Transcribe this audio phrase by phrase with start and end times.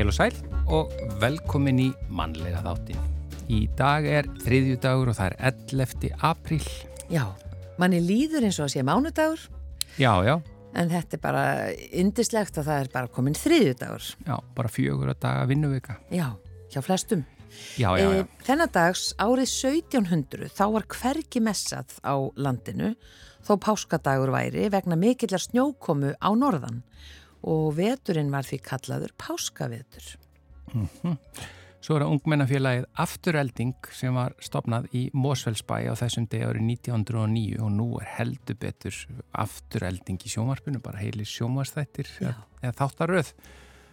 [0.00, 0.36] Heil og sæl
[0.72, 3.00] og velkomin í mannlega þáttin.
[3.52, 6.08] Í dag er þriðju dagur og það er 11.
[6.24, 6.68] apríl.
[7.12, 7.26] Já,
[7.76, 9.42] manni líður eins og að sé mánudagur.
[10.00, 10.38] Já, já.
[10.72, 11.44] En þetta er bara
[11.92, 14.08] indislegt að það er bara komin þriðju dagur.
[14.24, 15.98] Já, bara fjögur að daga vinnuvika.
[16.08, 16.30] Já,
[16.72, 17.26] hjá flestum.
[17.76, 18.24] Já, já, já.
[18.24, 22.94] E, þennan dags árið 1700 þá var hverki messað á landinu
[23.44, 26.86] þó páskadagur væri vegna mikillar snjókomu á norðan
[27.42, 30.12] og veturinn var því kallaður páskavetur.
[30.74, 31.16] Mm -hmm.
[31.80, 37.62] Svo er það ungmennafélagið Afturelding sem var stopnað í Mósfellsbæ á þessum degi árið 1909
[37.64, 38.98] og nú er heldur betur
[39.32, 43.32] Afturelding í sjómarspunu, bara heilir sjómarstættir eða þáttaröð.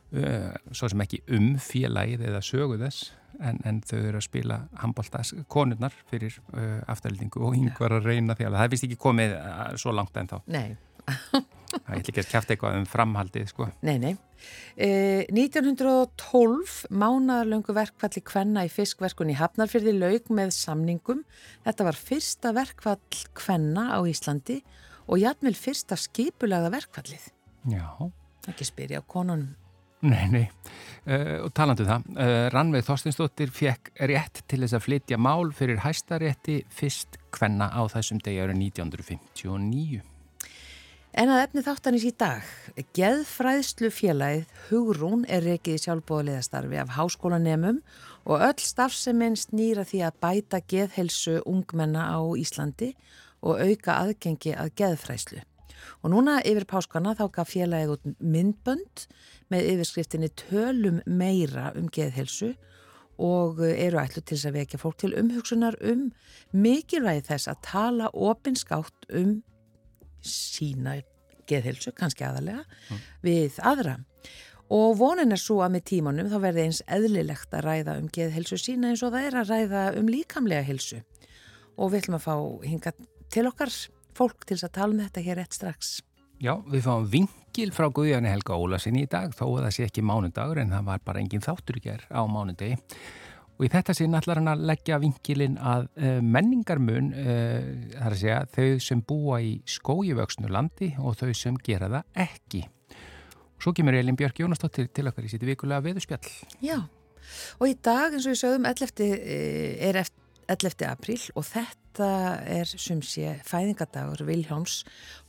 [0.07, 3.11] Uh, svo sem ekki um félagið eða sögu þess
[3.43, 8.37] en, en þau eru að spila handbóltas konurnar fyrir uh, afturheldingu og yngvar að reyna
[8.37, 10.77] því að það vist ekki komið uh, svo langt en þá Nei
[11.67, 13.67] Það er ekki að kæft eitthvað um framhaldið sko.
[13.85, 14.13] Nei, nei.
[14.77, 21.23] Eh, 1912 mánadarlöngu verkfalli Kvenna í fiskverkunni Hafnarfyrði laug með samningum.
[21.65, 24.61] Þetta var fyrsta verkfall Kvenna á Íslandi
[25.07, 27.31] og jætmil fyrsta skipulaga verkfallið.
[27.71, 27.87] Já.
[28.47, 29.55] Ekki spyrja á konunum.
[30.05, 30.43] Nei, nei,
[31.09, 35.49] uh, og talandu um það, uh, Rannveig Þorstinsdóttir fekk rétt til þess að flytja mál
[35.57, 40.03] fyrir hæstarétti fyrst hvenna á þessum degi árið 1959.
[41.17, 42.43] En að efni þáttanis í dag,
[42.93, 47.79] geðfræðslu félagið Hugrún er reikið sjálfbóðaliðastarfi af háskólanemum
[48.29, 52.91] og öll starfseminn snýra því að bæta geðhelsu ungmenna á Íslandi
[53.41, 55.41] og auka aðgengi að geðfræðslu.
[56.05, 59.07] Og núna yfir páskana þá gaf félagið út myndbönd
[59.49, 62.53] með yfirskriftinni tölum meira um geðhelsu
[63.17, 66.11] og eru ætlu til þess að vekja fólk til umhugsunar um
[66.53, 69.39] mikilvægi þess að tala opinskátt um
[70.21, 70.99] sína
[71.49, 73.03] geðhelsu, kannski aðalega, mm.
[73.25, 73.97] við aðra.
[74.73, 78.59] Og vonin er svo að með tímanum þá verði eins eðlilegt að ræða um geðhelsu
[78.59, 80.99] sína eins og það er að ræða um líkamlega helsu.
[81.77, 82.35] Og við ætlum að fá
[82.67, 82.93] hinga
[83.31, 83.71] til okkar
[84.17, 85.93] fólk til að tala um þetta hér rétt strax.
[86.43, 90.03] Já, við fáum vingil frá Guðjarni Helga Ólasin í dag, þó að það sé ekki
[90.05, 92.77] mánudagur en það var bara engin þáttur í gerð á mánudegi.
[93.57, 98.19] Og í þetta sinn ætlar hann að leggja vingilin að uh, menningarmun, uh, þar að
[98.21, 102.61] segja, þau sem búa í skójivöksnu landi og þau sem gera það ekki.
[103.57, 106.29] Og svo kemur Elin Björk Jónastóttir til okkar í sitt vikulega veðuspjall.
[106.61, 106.77] Já,
[107.57, 109.09] og í dag eins og við sögum 11.
[109.89, 110.85] er 11.
[110.91, 112.11] apríl og þetta
[112.45, 114.83] er sem sé fæðingadagur Viljáms,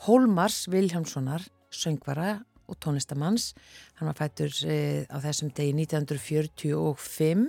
[0.05, 3.55] Hólmars Viljámssonar, söngvara og tónlistamanns.
[3.97, 7.49] Hann var fættur á þessum degi 1945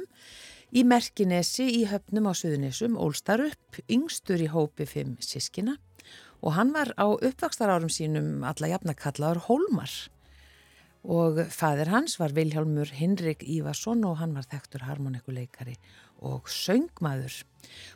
[0.69, 5.79] Í Merkinesi í höfnum á Suðunisum ólstar upp yngstur í hópi fimm sískina
[6.45, 9.93] og hann var á uppvakstarárum sínum alla jafnakallaður Hólmar
[11.09, 15.73] og fadir hans var Vilhjálmur Hinrik Ívarsson og hann var þekktur harmonikuleikari
[16.21, 17.41] og söngmaður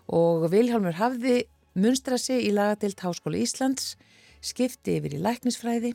[0.09, 1.43] og Vilhjálmur hafði
[1.77, 3.93] munstrað sig í lagadilt Háskóla Íslands,
[4.41, 5.93] skipti yfir í læknisfræði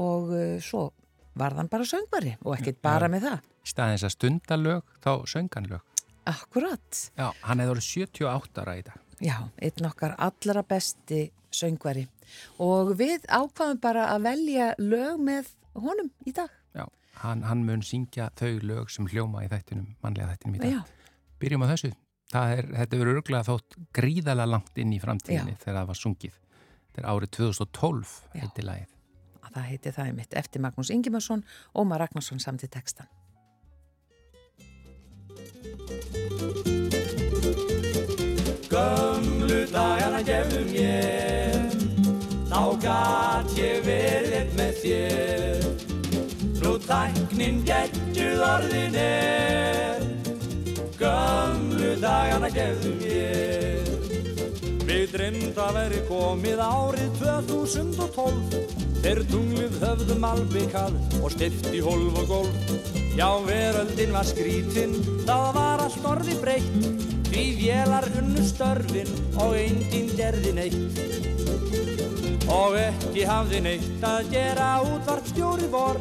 [0.00, 0.32] og
[0.64, 0.88] svo
[1.38, 3.46] var hann bara söngvari og ekkert bara með það.
[3.68, 5.87] Staðins að stundalög þá sönganlög.
[6.28, 7.02] Akkurat.
[7.16, 9.04] Já, hann hefði orðið 78 ára í dag.
[9.24, 11.24] Já, einn okkar allra besti
[11.54, 12.04] söngvari
[12.62, 16.52] og við ákvaðum bara að velja lög með honum í dag.
[16.76, 16.84] Já,
[17.22, 20.76] hann, hann mun syngja þau lög sem hljóma í þættinum, mannlega þættinum í dag.
[20.76, 21.16] Já.
[21.40, 21.94] Byrjum á þessu.
[22.36, 25.60] Er, þetta verður örgulega þótt gríðala langt inn í framtíðinni Já.
[25.64, 26.40] þegar það var sungið.
[26.88, 28.96] Þetta er árið 2012 heiti lagið.
[29.48, 31.40] Það heiti það í mitt eftir Magnús Ingimarsson
[31.72, 33.08] og Ómar Ragnarsson samt í textan.
[38.68, 41.68] Gömlu dagana gefðu mér.
[42.48, 45.68] Þá gæt ég verið með þér.
[46.62, 50.04] Nú tæknin geggjuð orðin er.
[50.98, 53.94] Gömlu dagana gefðu mér.
[54.88, 62.18] Við dreymd að veri komið árið 2012 Þeir tunglið höfðum albikað og stift í holv
[62.18, 62.97] og gólf.
[63.18, 64.92] Já, veröldin var skrítinn,
[65.26, 66.84] það var allt orði breytt.
[67.26, 69.10] Því vélar unnu störfin
[69.42, 71.00] og enginn gerði neitt.
[72.54, 75.98] Og ekki hafði neitt að gera útvart stjóri vor.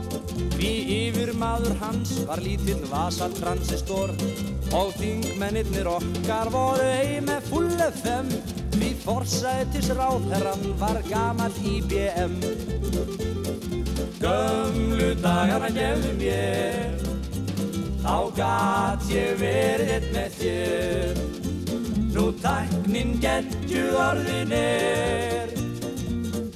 [0.60, 4.14] Því yfir maður hans var lítill vasatransistor.
[4.78, 8.30] Og þingmennir okkar voru hei með fulle fem.
[8.78, 12.38] Því forsætis ráðherran var gamal IBM
[14.22, 16.96] Gömlu dagana gefðu mér.
[18.04, 21.26] Þá gat ég verið eitt með þér.
[22.18, 25.54] Nú tæknin geggjuð orðin er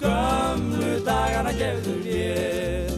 [0.01, 2.90] Gömlu dagana gefðu mér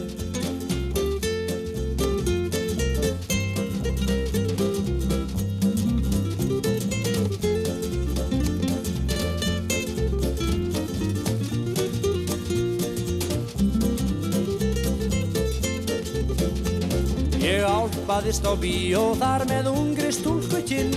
[18.14, 20.92] Lappaðist á bíó þar með ungri stúlkukinn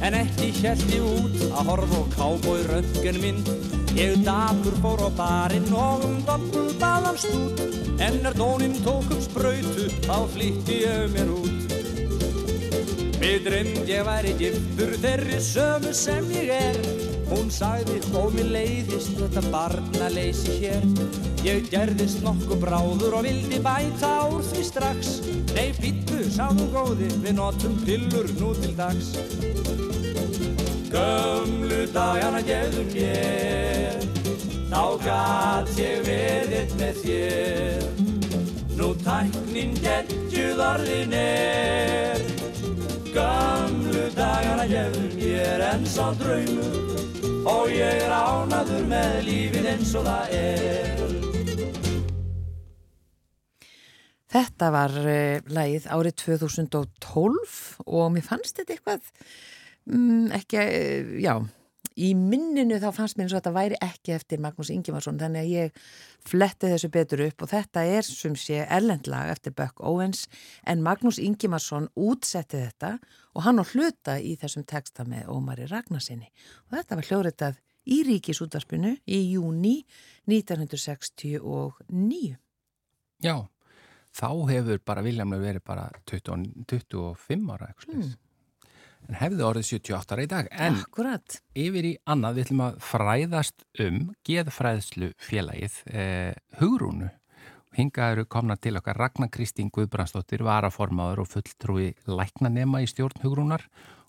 [0.00, 3.50] En ekki hjælti út að horfa og kábói röntgen mynd
[3.92, 7.60] Ég dapur fór á barinn og um doppul baðan stút.
[8.00, 11.76] En er dónin tók upp spröytu þá flýtti ég mér út.
[13.20, 19.18] Mér drömd ég væri giftur þeirri sömu sem ég er Hún sagði og mér leiðist
[19.18, 20.84] þetta barna leysi hér.
[21.44, 25.14] Ég gerðist nokkuð bráður og vildi bæta úr því strax.
[25.52, 29.12] Nei býttu, sáðu góði, við notum pillur nú til dags.
[30.88, 33.98] Gömlu dagana gefðu mér
[34.68, 37.86] Þá gat ég verið með þér.
[38.76, 42.37] Nú tæknin geggjuð orðin er
[43.18, 46.76] Gömlu dagana gefðu mér en sá draumur
[47.48, 51.14] Og ég er ánaður með lífið eins og það er.
[54.28, 57.54] Þetta var uh, lagið árið 2012
[57.88, 59.06] og mér fannst þetta eitthvað
[59.88, 61.34] mm, ekki, uh, já,
[61.98, 65.52] í minninu þá fannst mér eins og þetta væri ekki eftir Magnús Ingimarsson þannig að
[65.52, 65.80] ég
[66.28, 70.26] fletti þessu betur upp og þetta er sem sé erlendlag eftir Buck Owens
[70.66, 72.90] en Magnús Ingimarsson útsetti þetta
[73.34, 76.28] og hann á hluta í þessum texta með Ómari Ragnarsinni
[76.68, 77.54] og þetta var hljóritað
[77.88, 79.76] í ríkisútarpinu í júni
[80.28, 82.36] 1969.
[83.24, 83.36] Já,
[84.14, 88.12] þá hefur bara Viljamlu verið bara 20, 25 ára eitthvað mm.
[89.08, 91.38] En hefði orðið 78 ára í dag en Akkurat.
[91.56, 97.08] yfir í annað við ætlum að fræðast um geðfræðslu félagið eh, Hugrúnu
[97.78, 103.68] Hinga eru komna til okkar Ragnar Kristín Guðbrandsdóttir, varaformaður og fulltrúi læknanema í stjórn Hugrúnar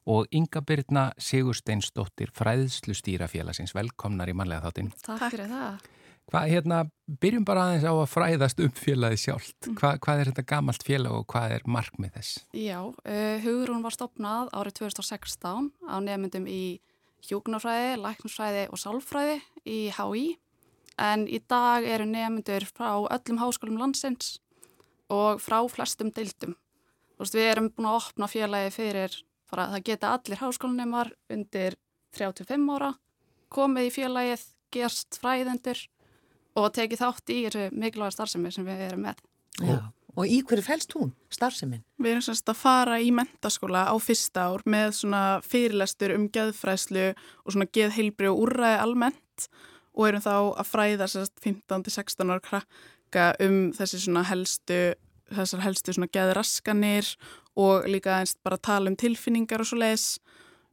[0.10, 3.75] og Inga Byrna Sigursteinsdóttir, fræðslu stýrafélagsins.
[3.78, 4.90] Velkomnar í manlega þáttinn.
[5.06, 5.90] Takk fyrir það.
[6.30, 6.84] Hvað, hérna,
[7.24, 9.56] byrjum bara aðeins á að fræðast um félagi sjálft.
[9.66, 9.78] Mm.
[9.80, 12.36] Hva, hvað er þetta gamalt félag og hvað er markmið þess?
[12.54, 16.62] Já, uh, Hugrún var stopnað árið 2016 á nefnundum í
[17.26, 20.24] hjókunarfræði, læknusfræði og sálfræði í HÍ
[21.00, 24.38] en í dag eru nefnundur frá öllum háskólum landsins
[25.10, 26.54] og frá flestum deildum.
[27.18, 29.16] Þú veist, við erum búin að opna félagi fyrir,
[29.50, 31.76] það geta allir háskólanemar undir
[32.16, 32.94] 35 ára,
[33.50, 35.81] komið í félagið, gerst fræðendur
[36.66, 39.24] og tekið þátt í þessu mikilvæga starfsemi sem við erum með.
[39.60, 39.80] Já,
[40.16, 41.84] og í hverju fælst hún, starfsemin?
[42.00, 47.10] Við erum semst að fara í mentaskóla á fyrsta ár með svona fyrirlestur um geðfræðslu
[47.14, 49.50] og svona geðheilbri og úrræði almennt
[49.96, 54.80] og erum þá að fræða semst 15-16 ára krakka um þessi svona helstu,
[55.34, 57.14] þessar helstu svona geðraskanir
[57.60, 60.10] og líka einst bara tala um tilfinningar og svo leiðis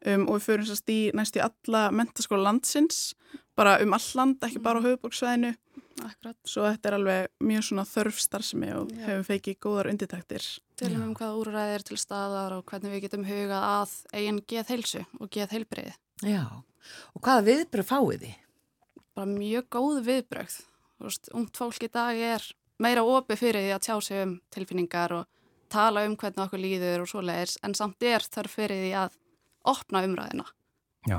[0.07, 3.15] um, og við förum semst í næst í alla mentaskóla landsins
[3.57, 5.55] bara um all land, ekki bara á höfubóksvæðinu
[6.05, 6.37] Akkurat.
[6.45, 9.03] Svo þetta er alveg mjög svona þörf starfsemi og Já.
[9.07, 10.49] hefum feikið góðar undirtæktir.
[10.77, 15.05] Tölum um hvað úrræði er til staðar og hvernig við getum hugað að eigin geðheilsu
[15.21, 15.95] og geðheilbriði.
[16.27, 16.45] Já,
[17.15, 18.41] og hvaða viðbröð fáið þið?
[19.17, 20.03] Bara mjög góð
[21.01, 22.45] veist, ungt fólk í dag er
[22.83, 25.27] meira opið fyrir því að tjá sig um tilfinningar og
[25.73, 29.19] tala um hvernig okkur líður og svoleiðis en samt er þörf fyrir því að
[29.67, 30.47] opna umræðina.
[31.07, 31.19] Já,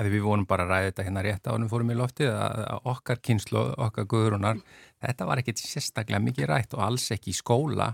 [0.00, 3.20] að við vonum bara að ræða þetta hérna rétt ánum fórum í loftið að, okkar
[3.24, 4.62] kynslu, okkar guðrunar,
[5.04, 7.92] þetta var ekkit sérstaklega mikið rætt og alls ekki í skóla.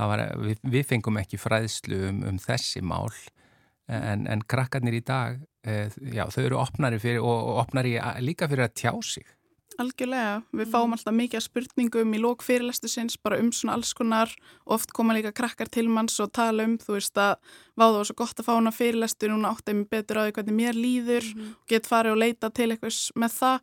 [0.00, 3.10] Var, við, við fengum ekki fræðslu um, um þessi mál
[3.90, 8.68] en, en krakkarnir í dag, e, já, þau eru opnari fyrir og opnari líka fyrir
[8.68, 9.26] að tjá sig.
[9.80, 14.32] Algjörlega, við fáum alltaf mikið spurningum í lók fyrirlestu sinns bara um svona alls konar.
[14.68, 17.38] Oft koma líka krakkar til manns og tala um þú veist að
[17.80, 20.58] váðu og svo gott að fá hana fyrirlestu núna áttið mér betur á því hvernig
[20.58, 23.62] mér líður mm og get farið og leita til eitthvað með það.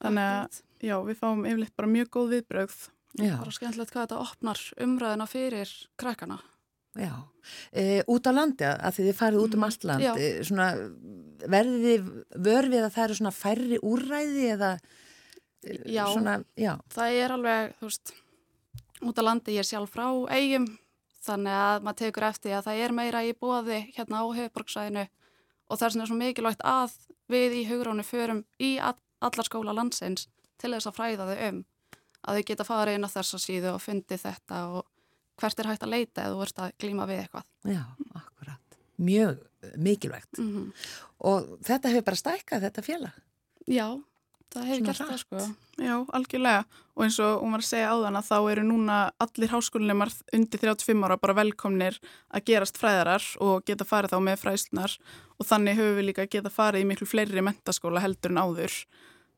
[0.00, 2.78] Þannig að já, við fáum yfirleitt bara mjög góð viðbrögð.
[3.20, 3.34] Já.
[3.36, 6.38] Bara skemmtilegt hvað þetta opnar umræðina fyrir krakkana.
[6.98, 7.12] Já,
[7.70, 10.72] e, út á landi að því þið farið út um allt land e, svona,
[11.46, 12.08] verðið þið
[12.48, 14.72] vörfið að það eru svona færri úrræði eða
[15.84, 18.12] Já, svona, já, það er alveg, þú veist,
[19.10, 20.66] út á landi ég er sjálf frá eigum,
[21.20, 25.04] þannig að maður tekur eftir að það er meira í bóði hérna á höfuborgsæðinu
[25.68, 26.94] og það er svona svo mikilvægt að
[27.30, 30.28] við í hugránu förum í allar skóla landsins
[30.60, 31.60] til þess að fræða þau um
[32.20, 34.88] að þau geta farið inn á þessa síðu og fundið þetta og
[35.40, 37.46] hvert er hægt að leita eða þú ert að glíma við eitthvað.
[37.70, 37.82] Já,
[38.18, 38.78] akkurat.
[39.00, 39.38] Mjög
[39.76, 40.38] mikilvægt.
[40.38, 40.72] Mm -hmm.
[41.30, 43.14] Og þetta hefur bara stækkað þetta félag?
[43.66, 44.02] Já,
[44.54, 45.42] það hefur gert það sko.
[45.80, 46.64] Já, algjörlega.
[46.96, 50.60] Og eins og hún var að segja áðan að þá eru núna allir háskólinemar undir
[50.60, 54.96] 35 ára bara velkomnir að gerast fræðarar og geta farið þá með fræðslunar
[55.38, 58.76] og þannig höfum við líka geta farið í miklu fleiri mentaskóla heldur en áður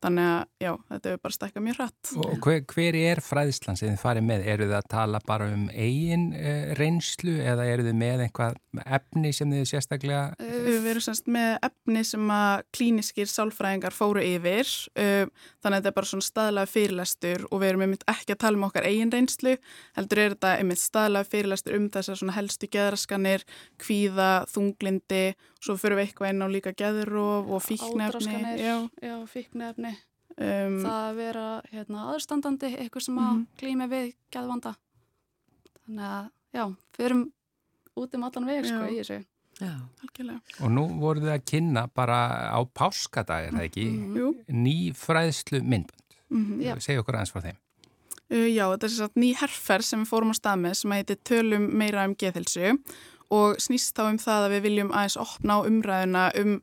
[0.03, 2.11] þannig að já, þetta er bara stækkað mjög hratt.
[2.23, 4.45] Og hver, hver er fræðslan sem þið farið með?
[4.53, 9.33] Eru þið að tala bara um eigin uh, reynslu eða eru þið með einhvað efni
[9.35, 10.23] sem þið sérstaklega?
[10.41, 15.25] Uh, við erum semst með efni sem að klíniskir sálfræðingar fóru yfir, uh,
[15.63, 18.59] þannig að þetta er bara svona staðlega fyrirlestur og við erum einmitt ekki að tala
[18.59, 19.55] um okkar eigin reynslu,
[19.97, 23.47] heldur er þetta einmitt staðlega fyrirlestur um þessar svona helstu geðraskanir,
[23.81, 25.25] kvíða, þunglindi,
[25.63, 28.41] svo fyrir við eitthvað inn á líka geðróf og fíknefni.
[28.59, 29.93] Já, já fíknefni
[30.37, 33.59] um, það að vera hérna, aðstandandi eitthvað sem að mm -hmm.
[33.61, 34.73] klími við gæðvanda
[35.83, 36.65] þannig að já,
[36.97, 37.23] við erum
[37.95, 39.23] út um allan veg sko í þessu.
[40.59, 43.85] Og nú voru þið að kynna bara á páskadag, er það ekki?
[43.91, 44.33] Mm -hmm.
[44.47, 46.07] Ný fræðslu myndbund.
[46.29, 46.79] Mm -hmm.
[46.79, 47.57] Segja okkur aðeins frá þeim.
[48.31, 51.17] Uh, já, þetta er svo ný herfer sem við fórum á stað með sem heitir
[51.23, 52.77] Tölum meira um geðhilsu
[53.33, 56.57] og snýst þá um það að við viljum aðeins opna á umræðuna um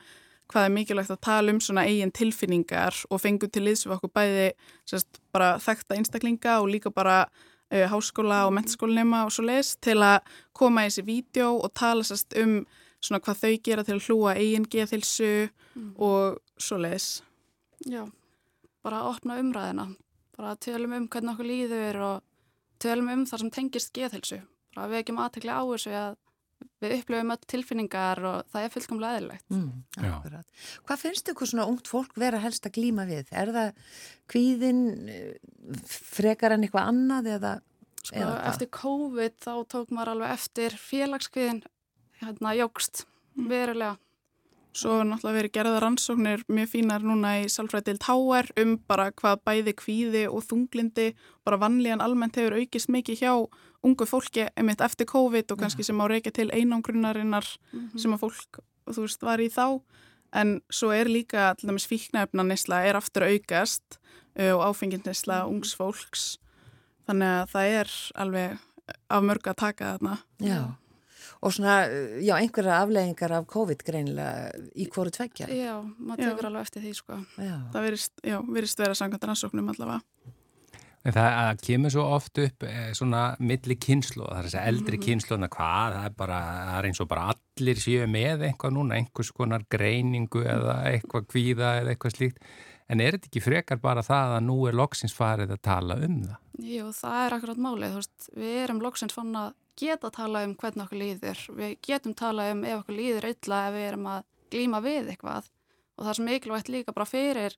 [0.50, 4.50] hvað er mikilvægt að tala um svona eigin tilfinningar og fengu til liðsum okkur bæði
[4.89, 10.00] sérst, bara þekta einstaklinga og líka bara uh, háskóla og mentskólinema og svo leiðis til
[10.03, 10.19] að
[10.57, 12.61] koma í þessi vídeo og tala sérst um
[13.00, 15.93] svona hvað þau gera til að hlúa eigin geðhilsu mm.
[15.97, 17.23] og svo leiðis.
[17.89, 18.03] Já,
[18.85, 19.87] bara að opna umræðina,
[20.37, 22.27] bara að tölum um hvernig okkur líður og
[22.83, 24.43] tölum um þar sem tengist geðhilsu,
[24.75, 26.19] bara að við ekki maður aðtekla á þessu að
[26.81, 29.47] við upplöfum öll tilfinningar og það er fullkomlega eðlilegt.
[29.52, 30.45] Mm,
[30.88, 33.33] Hvað finnst ykkur svona ungt fólk vera helst að glíma við?
[33.37, 33.73] Er það
[34.31, 34.85] kvíðin
[35.88, 37.55] frekar en eitthvað annað eða,
[38.02, 41.64] sko, eða eftir COVID þá tók maður alveg eftir félagskviðin
[42.21, 43.05] hérna jógst
[43.37, 43.50] mm.
[43.50, 43.97] verulega.
[44.71, 49.75] Svo náttúrulega verið gerða rannsóknir mjög fínar núna í Salfræðild HR um bara hvað bæði
[49.81, 51.09] kvíði og þunglindi,
[51.43, 53.33] bara vanlíðan almennt hefur aukist mikið hjá
[53.82, 55.90] ungu fólki einmitt eftir COVID og kannski ja.
[55.90, 57.99] sem á reykja til einangrunarinnar mm -hmm.
[57.99, 59.80] sem að fólk, þú veist, var í þá
[60.32, 63.99] en svo er líka allaveg fíknæfna nesla er aftur aukast
[64.38, 65.54] uh, og áfenginnesla mm -hmm.
[65.54, 66.38] ungs fólks
[67.06, 68.58] þannig að það er alveg
[69.10, 70.75] af mörg að taka þarna Já
[71.40, 71.87] og svona,
[72.20, 76.92] já, einhverja afleggingar af COVID greinilega í hverju tveggja Já, maður tegur alveg eftir því
[76.99, 77.56] sko já.
[77.72, 80.00] Það verist, já, verist vera samkvæmt rannsóknum allavega
[81.00, 85.04] Það kemur svo oft upp eh, svona milli kynslu það er þess að eldri mhm.
[85.07, 88.99] kynsluðna hvað, það er bara, það er eins og bara allir séu með eitthvað núna,
[88.99, 92.45] einhvers konar greiningu eða eitthvað kvíða eða eitthvað slíkt,
[92.92, 96.19] en er þetta ekki frekar bara það að nú er loksins farið að tala um
[96.26, 96.37] það?
[96.69, 100.45] Jú, það er akkurat málið, þú veist, við erum loksins fann að geta að tala
[100.45, 104.12] um hvernig okkur líður, við getum tala um ef okkur líður illa ef við erum
[104.19, 105.49] að glíma við eitthvað.
[105.97, 107.57] Og það er mikilvægt líka bara fyrir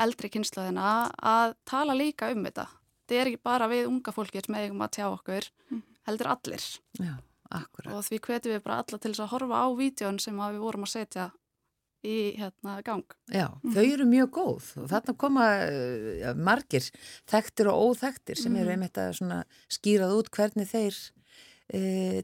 [0.00, 0.90] eldri kynsluðina
[1.22, 2.66] að tala líka um þetta
[3.10, 5.82] þetta er ekki bara við unga fólki sem eigum að tjá okkur, mm.
[6.06, 6.66] heldur allir.
[7.00, 7.12] Já,
[7.50, 7.92] akkurat.
[7.96, 10.86] Og því hvetum við bara alla til þess að horfa á vídjón sem við vorum
[10.86, 11.30] að setja
[12.06, 13.16] í hérna gang.
[13.28, 13.72] Já, mm.
[13.74, 15.46] þau eru mjög góð og þarna koma
[16.20, 16.86] ja, margir
[17.28, 18.60] þekktir og óþekktir sem mm.
[18.62, 21.00] eru einmitt að skýrað út hvernig þeir
[21.68, 21.80] e,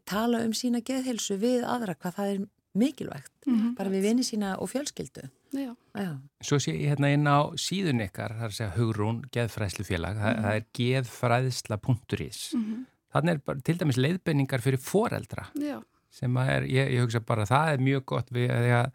[0.09, 3.75] tala um sína geðhelsu við aðra, hvað það er mikilvægt, -hmm.
[3.77, 5.29] bara við vinni sína og fjölskyldu.
[5.53, 5.75] Já.
[5.95, 6.19] Já.
[6.43, 10.23] Svo sé ég hérna inn á síðun ykkar, það er að segja Hugrún, geðfræðslufélag, mm
[10.23, 10.43] -hmm.
[10.43, 12.55] það er geðfræðsla.is.
[12.55, 12.87] Mm -hmm.
[13.13, 15.47] Þannig er bara, til dæmis leiðbenningar fyrir foreldra.
[15.55, 15.83] Já.
[16.11, 18.91] Sem að er, ég, ég hugsa bara, það er mjög gott við að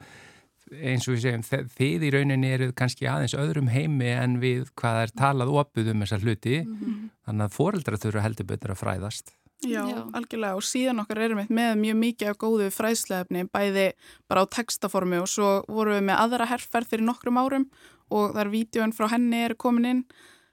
[0.72, 5.02] eins og við segjum, þið í rauninni eru kannski aðeins öðrum heimi en við hvað
[5.04, 6.62] er talað opuð um þessa hluti.
[6.64, 7.10] Mm -hmm.
[7.26, 9.34] Þannig að foreldra þurfa heldur betur að fræðast.
[9.62, 10.58] Já, Já, algjörlega.
[10.58, 13.88] Og síðan okkar erum við með mjög mikið af góðu fræðsleifni bæði
[14.32, 17.68] bara á textaformi og svo vorum við með aðra herrferð fyrir nokkrum árum
[18.12, 20.04] og þar vídjóin frá henni er komin inn.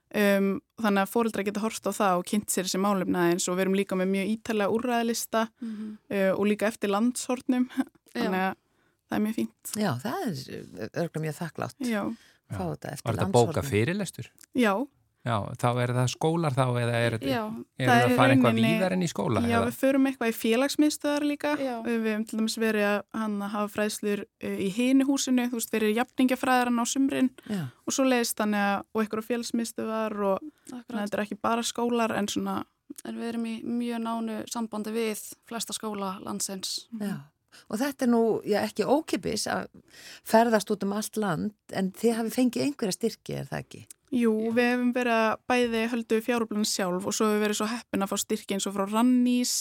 [0.08, 3.58] Um, þannig að fórildra geta horst á það og kynnt sér þessi málefna eins og
[3.58, 5.90] við erum líka með mjög ítalega úrræðalista mm -hmm.
[6.16, 7.68] uh, og líka eftir landshortnum
[8.16, 8.54] þannig að
[9.08, 9.72] það er mjög fínt.
[9.76, 11.76] Já, það er örgulega mjög þakklátt.
[11.80, 12.02] Já,
[12.48, 12.56] Já.
[12.56, 14.30] Var þetta bóka fyrirlestur?
[14.56, 14.88] Já
[15.28, 17.40] Já, þá er það skólar þá eða er, já,
[17.76, 19.42] er það að fara eitthvað víðar enn í skóla?
[19.44, 19.66] Já, eða?
[19.66, 21.52] við förum eitthvað í félagsmiðstöðar líka.
[21.60, 21.74] Já.
[21.84, 26.80] Við hefum til dæmis verið að hafa fræðslur eh, í hinuhúsinu, þú veist, verið jafningafræðaran
[26.80, 31.66] á sumrin og svo leiðist þannig að, og eitthvað félagsmiðstöðar og þetta er ekki bara
[31.66, 32.62] skólar en svona...
[33.04, 36.86] En við erum í mjög nánu sambandi við flesta skóla landsins.
[36.96, 37.18] Já.
[37.68, 39.68] Og þetta er nú, já ekki ókipis að
[40.26, 43.84] ferðast út um allt land en þið hafi fengið einhverja styrki, er það ekki?
[44.14, 44.52] Jú, Já.
[44.56, 48.04] við hefum verið að bæði höldu fjárúplan sjálf og svo hefur við verið svo heppin
[48.04, 49.54] að fá styrki eins og frá Rannís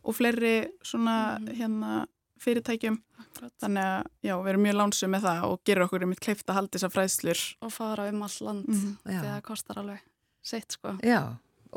[0.00, 0.54] og fleiri
[0.86, 1.52] svona mm.
[1.58, 1.94] hérna
[2.40, 2.96] fyrirtækjum.
[3.20, 3.52] Akkurat.
[3.60, 6.48] Þannig að já, við erum mjög lánsum með það og gerur okkur um eitt kleift
[6.48, 7.42] að halda þessar fræðslur.
[7.66, 8.92] Og fara um all land mm.
[9.04, 10.04] þegar það kostar alveg
[10.50, 10.94] sitt sko.
[11.04, 11.20] Já,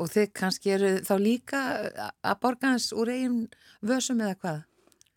[0.00, 1.64] og þið kannski eru þá líka
[2.24, 3.42] að borga hans úr eigin
[3.84, 4.62] vössum eða hvað?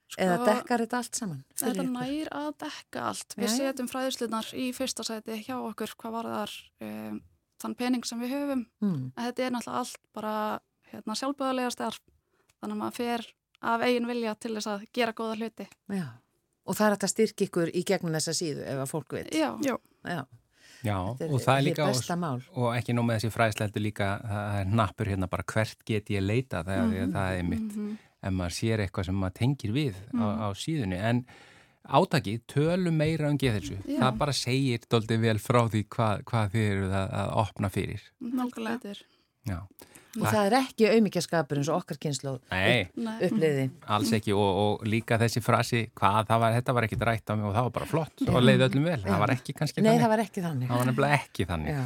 [0.07, 1.39] Sko, Eða dekkar þetta allt saman?
[1.59, 1.89] Þetta ykkur?
[1.91, 3.33] nær að dekka allt.
[3.37, 3.57] Við Jæja.
[3.57, 6.53] setjum fræðislunar í fyrsta sæti hjá okkur hvað var þar
[6.87, 7.17] um,
[7.63, 8.65] þann pening sem við höfum.
[8.81, 9.11] Mm.
[9.17, 10.35] Þetta er náttúrulega allt bara
[10.93, 11.99] hérna, sjálfböðulega starf.
[12.61, 13.27] Þannig að maður fer
[13.67, 15.67] af eigin vilja til þess að gera góða hluti.
[15.91, 16.07] Já.
[16.67, 19.33] Og það er að styrkja ykkur í gegnum þessa síðu ef að fólk veit.
[19.35, 19.75] Já, Já.
[20.07, 20.23] Já.
[20.85, 22.41] Já, Þetta og það er líka mál.
[22.53, 26.21] og ekki nóg með þessi fræðsleildu líka það er nappur hérna bara hvert get ég
[26.21, 27.13] leita þegar mm -hmm.
[27.15, 27.97] það er mitt Mhm.
[28.27, 30.99] Ef maður sér eitthvað sem maður tengir við á, á síðunni.
[31.11, 31.23] En
[31.87, 33.99] átakið tölum meira um geðhelsu Já.
[34.01, 38.01] það bara segir doldið vel frá því hvað, hvað þið eru að, að opna fyrir.
[38.19, 38.97] Nákvæmlega.
[39.47, 39.61] Já,
[40.17, 43.65] Og það er ekki auðmyggjaskapur eins og okkar kynslu uppliði.
[43.93, 44.33] alls ekki.
[44.33, 47.53] Og, og líka þessi frasi hvað það var, þetta var ekki drætt á mig og
[47.53, 48.23] það var bara flott.
[48.25, 50.01] Og leiði öllum vel, það var ekki kannski Nei, þannig.
[50.03, 50.71] það var ekki þannig.
[50.71, 51.77] það var nefnilega ekki þannig.
[51.77, 51.83] Já.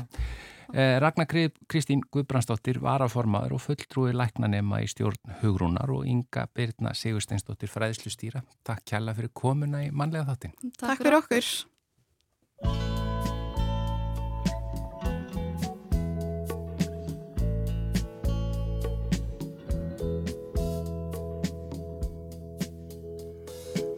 [0.73, 7.71] Ragnar Kri- Kristín Guðbrandsdóttir varaformaður og fulltrúi læknanema í stjórn Hugrúnar og Inga Birna Sigursteinsdóttir
[7.71, 8.43] fræðslustýra.
[8.63, 10.55] Takk kjalla fyrir komuna í mannlega þáttin.
[10.79, 11.51] Takk fyrir okkur.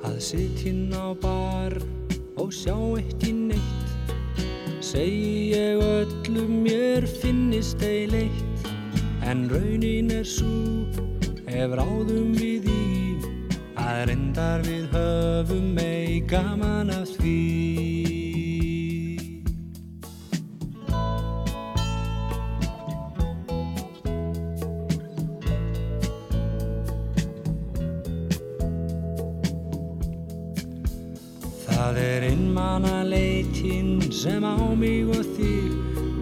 [0.04, 1.78] Að sitjinn á bar
[2.42, 3.93] og sjá eitt í neitt
[4.84, 8.68] Segi ég öllum mér finnist ei leitt.
[9.24, 10.84] En raunin er svo
[11.48, 12.84] ef ráðum við í
[13.80, 17.40] Að reyndar við höfum ei gaman af því.
[31.72, 33.33] Það er einmanna leitin
[34.24, 35.72] sem á mig og þig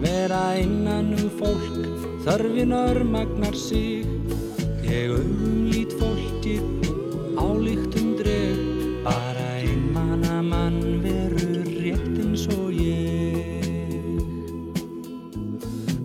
[0.02, 1.76] Vera innan um fólk,
[2.24, 4.02] þörfin örmagnar sig.
[4.82, 6.64] Ég augum lít fólkið,
[7.38, 8.58] álíktum dreg
[9.04, 14.18] Bara einmanna mann verur rétt eins og ég.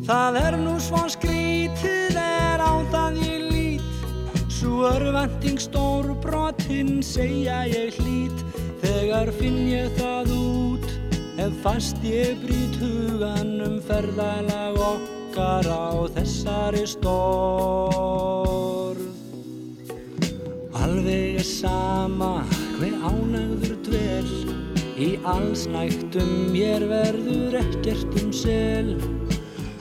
[0.05, 7.65] Það er nú svo skrítið er á það ég lít Sú örvending stór brotinn segja
[7.65, 8.45] ég hlít
[8.86, 10.96] Þegar finn ég það út
[11.38, 18.97] Ef fast ég brýt hugan um ferðalag okkar á þessari stórð
[20.82, 22.41] Alveg er sama
[22.80, 24.26] hver ánægður dvel
[24.97, 28.97] Í allsnægtum mér verður ekkert um sel.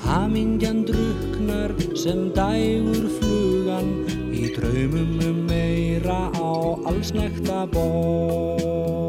[0.04, 6.52] Hamingjan druknar sem dægur flugan Í draumum um meira á
[6.92, 9.05] allsnægta borð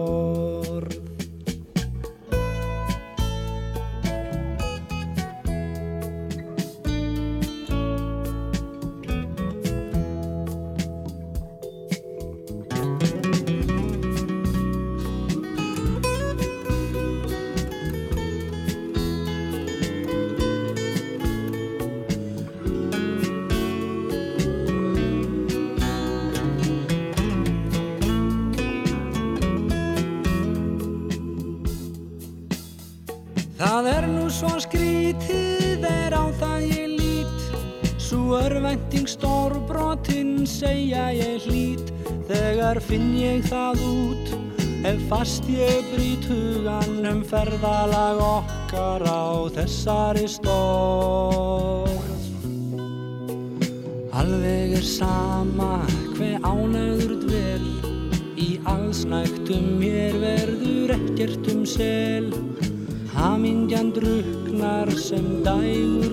[42.77, 44.27] Þegar finn ég það út
[44.85, 51.89] Ef fast ég brýt hugan um ferðalag okkar á þessari stórð
[54.21, 55.71] Alveg er sama
[56.19, 57.65] hver ánæður dvel
[58.45, 62.29] Í allsnægtum mér verður ekkert um sel.
[63.17, 66.06] Hamingjan druknar sem dægur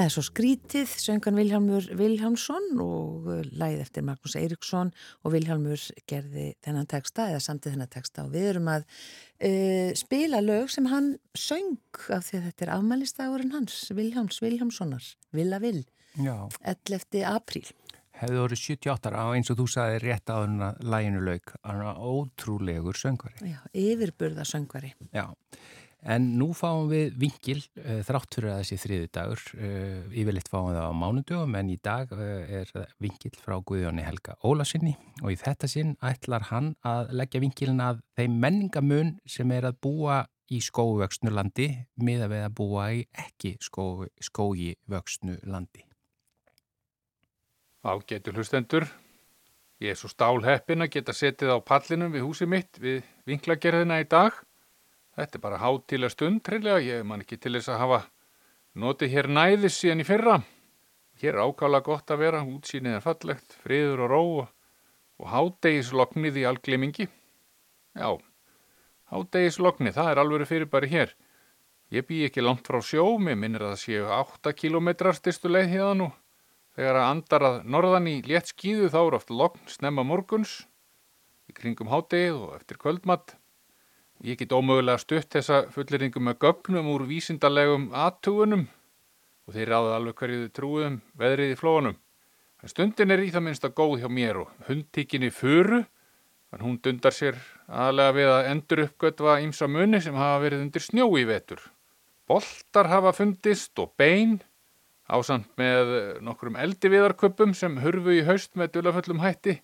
[0.00, 4.88] Það er svo skrítið, söngan Vilhelmur Vilhelmsson og uh, læð eftir Magnús Eiríksson
[5.20, 10.40] og Vilhelmur gerði þennan texta eða samtið þennan texta og við erum að uh, spila
[10.40, 11.76] lög sem hann söng
[12.16, 15.82] af því að þetta er afmælistagurinn hans, Vilhelms Vilhelmssonar, Villa Vill,
[16.16, 16.48] Já.
[16.64, 17.20] 11.
[17.28, 17.68] apríl.
[18.22, 21.52] Hefði orðið 78 á eins og þú sagði rétt á hann að læginu lauk.
[21.60, 23.52] Hann var ótrúlegur söngvari.
[23.52, 24.94] Já, yfirburða söngvari.
[25.12, 25.26] Já.
[26.00, 29.42] En nú fáum við vingil uh, þrátt fyrir að þessi þriði dagur.
[29.52, 32.24] Uh, yfirleitt fáum við það á mánudögum en í dag uh,
[32.60, 37.84] er vingil frá Guðjóni Helga Ólasinni og í þetta sinn ætlar hann að leggja vingilin
[37.84, 41.68] að þeim menningamun sem er að búa í skóvöxnu landi
[42.02, 45.84] miða við að búa í ekki skógi vöxnu landi.
[47.80, 48.84] Ágætu hlustendur,
[49.80, 54.08] ég er svo stálheppin að geta setið á pallinum við húsi mitt við vinklagerðina í
[54.10, 54.34] dag.
[55.20, 57.96] Þetta er bara hátilega stund, treylega, ég man ekki til þess að hafa
[58.80, 60.36] notið hér næðis síðan í fyrra.
[61.20, 64.22] Hér er ákala gott að vera, útsýnið er fallegt, friður og ró
[65.20, 67.06] og hádegisloknið í alglimingi.
[68.00, 68.16] Já,
[69.12, 71.12] hádegisloknið, það er alveg fyrir bara hér.
[71.92, 75.74] Ég bý ekki langt frá sjó, mér minnir að það séu 8 kilometrar styrstu leið
[75.74, 76.08] hérna nú.
[76.78, 80.62] Þegar að andar að norðan í létt skýðu þá eru oft lokn snemma morguns
[81.50, 83.36] í kringum hádegið og eftir kvöldmatt.
[84.20, 88.66] Ég get ómögulega stutt þessa fulleringu með gögnum úr vísindarlegum aðtugunum
[89.48, 91.96] og þeir ráða alveg hverju þau trúum veðrið í flónum.
[92.60, 95.80] En stundin er í það minnst að góð hjá mér og hundtíkinni furu,
[96.52, 100.84] en hún dundar sér aðlega við að endur uppgötva ímsa munni sem hafa verið undir
[100.84, 101.64] snjó í vetur.
[102.28, 104.36] Boltar hafa fundist og bein
[105.08, 109.62] ásamt með nokkrum eldiviðarköpum sem hurfu í haust með dölaföllum hætti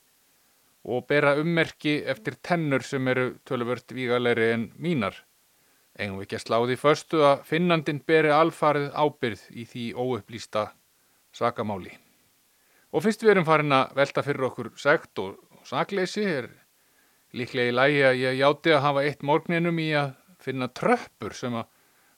[0.86, 5.16] og bera ummerki eftir tennur sem eru töluvört vígalegri en mínar.
[5.98, 10.68] Engum ekki að sláði förstu að finnandin beri alfarið ábyrð í því óupplýsta
[11.34, 11.96] sakamáli.
[12.94, 16.50] Og fyrst við erum farin að velta fyrir okkur segt og sakleysi er
[17.36, 21.56] líklega í lægi að ég játi að hafa eitt morgninum í að finna tröppur sem
[21.58, 21.66] að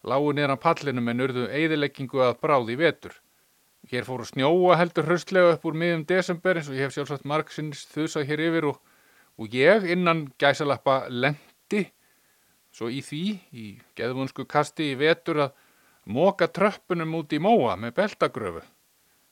[0.09, 3.14] lágu niðran pallinum en urðu eigðileggingu að bráði vetur.
[3.87, 7.85] Hér fóru snjóa heldur hröstlega upp úr miðum desember eins og ég hef sjálfsagt margsins
[7.93, 8.81] þusa hér yfir og,
[9.38, 11.87] og ég innan gæsalappa lendi
[12.75, 13.23] svo í því,
[13.55, 15.55] í geðvunsku kasti í vetur að
[16.09, 18.64] móka tröppunum út í móa með beltagröfu.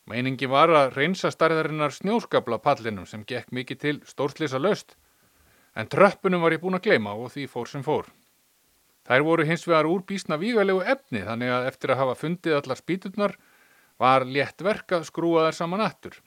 [0.07, 4.95] Meiningi var að reynsa starðarinnar snjóskabla pallinum sem gekk mikið til stórslisa löst
[5.77, 8.07] en tröppunum var ég búin að gleyma og því fór sem fór.
[9.07, 12.81] Þær voru hins vegar úr bísna vígalegu efni þannig að eftir að hafa fundið allar
[12.81, 13.37] spýturnar
[14.01, 16.19] var létt verk að skrúa þær saman aftur.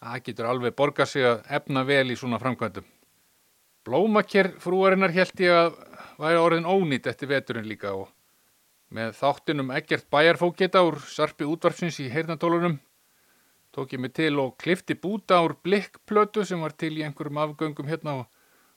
[0.00, 2.86] Það getur alveg borgað sig að efna vel í svona framkvæmdum.
[3.84, 5.74] Blómakjær frúarinnar held ég að
[6.20, 8.08] væri orðin ónýtt eftir veturinn líka og
[8.90, 12.80] með þáttinum ekkert bæjarfókita úr sarpi útvarfsins í heyrnatólunum
[13.70, 17.86] tók ég mig til og klifti búta úr blikkplötu sem var til í einhverjum afgöngum
[17.86, 18.26] hérna og,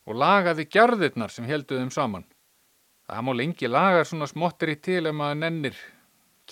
[0.05, 2.25] og lagaði gjarðirnar sem helduðum saman.
[3.07, 5.79] Það má lengi laga svona smottir í til ef maður nennir.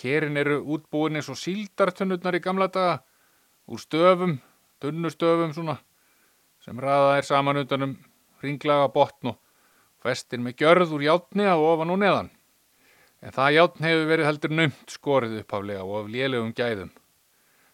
[0.02, 2.96] Kerin eru útbúin eins og síldartunnurnar í gamla daga,
[3.70, 4.40] úr stöfum,
[4.82, 5.76] tunnustöfum svona,
[6.64, 7.92] sem raða er saman undanum
[8.42, 9.38] ringlaga botn og
[10.02, 12.32] festin með gjörð úr játni að ofan og neðan.
[13.22, 16.90] En það játn hefur verið heldur nömt skorið upphaflega og af lélögum gæðum.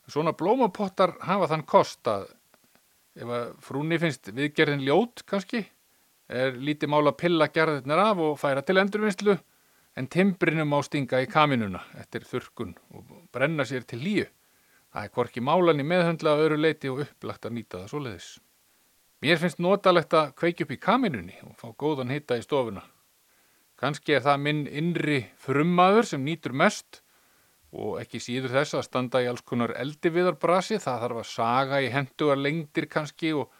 [0.09, 2.29] Svona blómapottar hafa þann kost að
[3.19, 5.65] ef að frúni finnst viðgerðin ljót kannski,
[6.29, 9.39] er lítið mála pilla gerðirnir af og færa til endurvinnslu
[9.99, 14.27] en timbrinum á stinga í kaminuna eftir þurkun og brenna sér til líu.
[14.95, 18.29] Það er hvorki málan í meðhundla öru leiti og upplagt að nýta það svoleiðis.
[19.23, 22.85] Mér finnst notalegt að kveiki upp í kaminunni og fá góðan hitta í stofuna.
[23.79, 27.03] Kanski er það minn innri frummaður sem nýtur mest
[27.75, 30.79] og ekki síður þess að standa í alls konar eldi viðarbrasi.
[30.81, 33.51] Það þarf að saga í henduar lengdir kannski og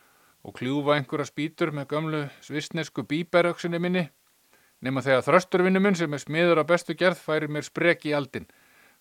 [0.47, 4.05] og kljúfa einhverja spýtur með gömlu svisnesku bíberöksinni minni
[4.85, 8.47] nema þegar þrösturvinnu minn sem er smiður á bestu gerð færi mér spreki í aldin.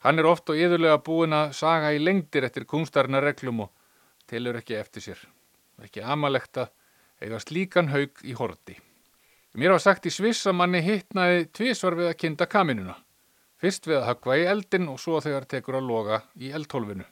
[0.06, 3.72] Hann er oft og yðurlega búin að saga í lengdir eftir kunstarna reglum og
[4.30, 5.24] tilur ekki eftir sér.
[5.82, 6.74] Ekki amalegt að
[7.22, 8.78] eiga slíkan haug í horti.
[9.58, 12.98] Mér var sagt í Sviss að manni hittnaði tvísvar við að kinda kaminuna.
[13.58, 17.06] Fyrst við að högva í eldin og svo þegar tekur að loga í eldhólfinu.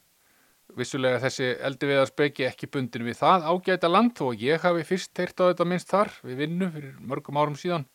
[0.78, 4.86] Vissulega þessi eldi við að speki ekki bundin við það ágæta land og ég hafi
[4.86, 7.88] fyrst teirt á þetta minnst þar við vinnu fyrir mörgum árum síðan.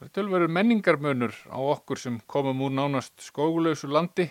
[0.00, 4.30] Er tölverur menningarmönur á okkur sem komum úr nánast skógulösu landi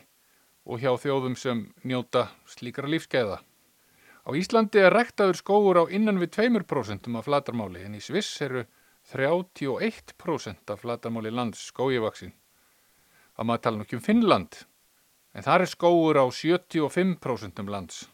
[0.66, 3.38] og hjá þjóðum sem njóta slíkara lífskeiða.
[4.26, 8.66] Á Íslandi er rektaður skógur á innan við 2% af flatarmáli en í Sviss eru
[9.14, 12.34] 31% af flatarmáli lands skógivaksin.
[13.38, 14.60] Það maður tala nokkjum Finnland
[15.38, 18.10] en þar er skóur á 75% lands.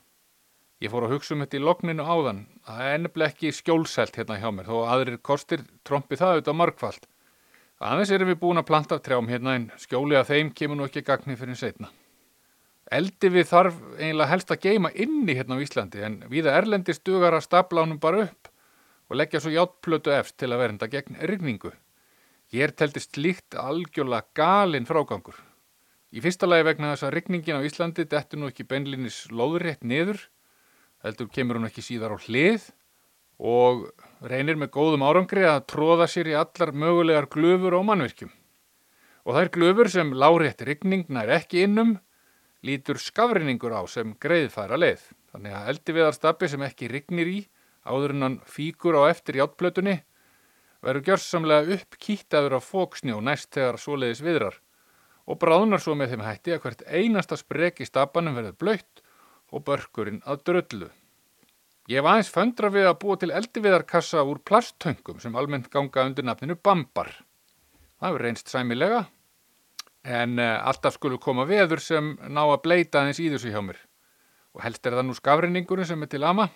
[0.83, 4.43] Ég fór að hugsa um þetta í logninu áðan, það er ennabla ekki skjólselt hérna
[4.43, 7.07] hjá mér, þó aðrir kostir trombi það auðvitað markvallt.
[7.83, 11.03] Aðeins erum við búin að planta trjám hérna en skjóli að þeim kemur nú ekki
[11.03, 11.89] gagni fyrir setna.
[12.93, 17.35] Eldi við þarf eiginlega helst að geima inni hérna á Íslandi en viða erlendi stugar
[17.35, 18.51] að stapla ánum bara upp
[19.09, 21.73] og leggja svo hjáttplötu efst til að verinda gegn rigningu.
[22.53, 25.35] Ég er teltist líkt algjörlega galinn frágangur.
[26.15, 30.21] Í fyrsta lagi vegna þess að rigningin á Íslandi dettur nú ekki beinlinis loðrétt niður,
[31.03, 32.69] heldur kemur hún ekki síðar á hlið
[33.41, 33.89] og
[34.23, 38.31] reynir með góðum árangri að tróða sér í allar mögulegar glöfur og mannvirkjum.
[39.25, 41.97] Og þær glöfur sem lárétt rigning nær ekki innum
[42.65, 45.03] lítur skafrinningur á sem greiðfæra leið.
[45.33, 47.39] Þannig að eldiviðarstabi sem ekki rignir í
[47.85, 49.99] áður en hann fíkur á eftir hjáttplötunni
[50.85, 54.59] verður gjörsamlega upp kýttaður af fóksnjó næst þegar svoleiðis viðrar
[55.25, 59.01] og bráðnar svo með þeim hætti að hvert einasta sprek í stabanum verður blöytt
[59.51, 60.89] og börkurinn að dröllu.
[61.85, 66.25] Ég hef aðeins föndra við að búa til eldiviðarkassa úr plasttöngum sem almennt ganga undir
[66.25, 67.11] nafninu bambar.
[67.99, 69.03] Það hefur reynst sæmilega
[70.05, 73.79] en uh, alltaf skulu koma veður sem ná að bleita aðeins í þessu hjá mér
[74.55, 76.49] og helst er það nú skafrinningurinn sem er til ama.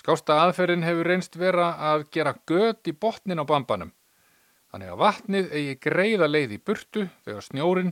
[0.00, 3.92] Skásta aðferðin hefur reynst vera að gera gött í botnin á bambanum
[4.72, 7.90] Þannig að vatnið eigi greiða leið í burtu þegar snjórin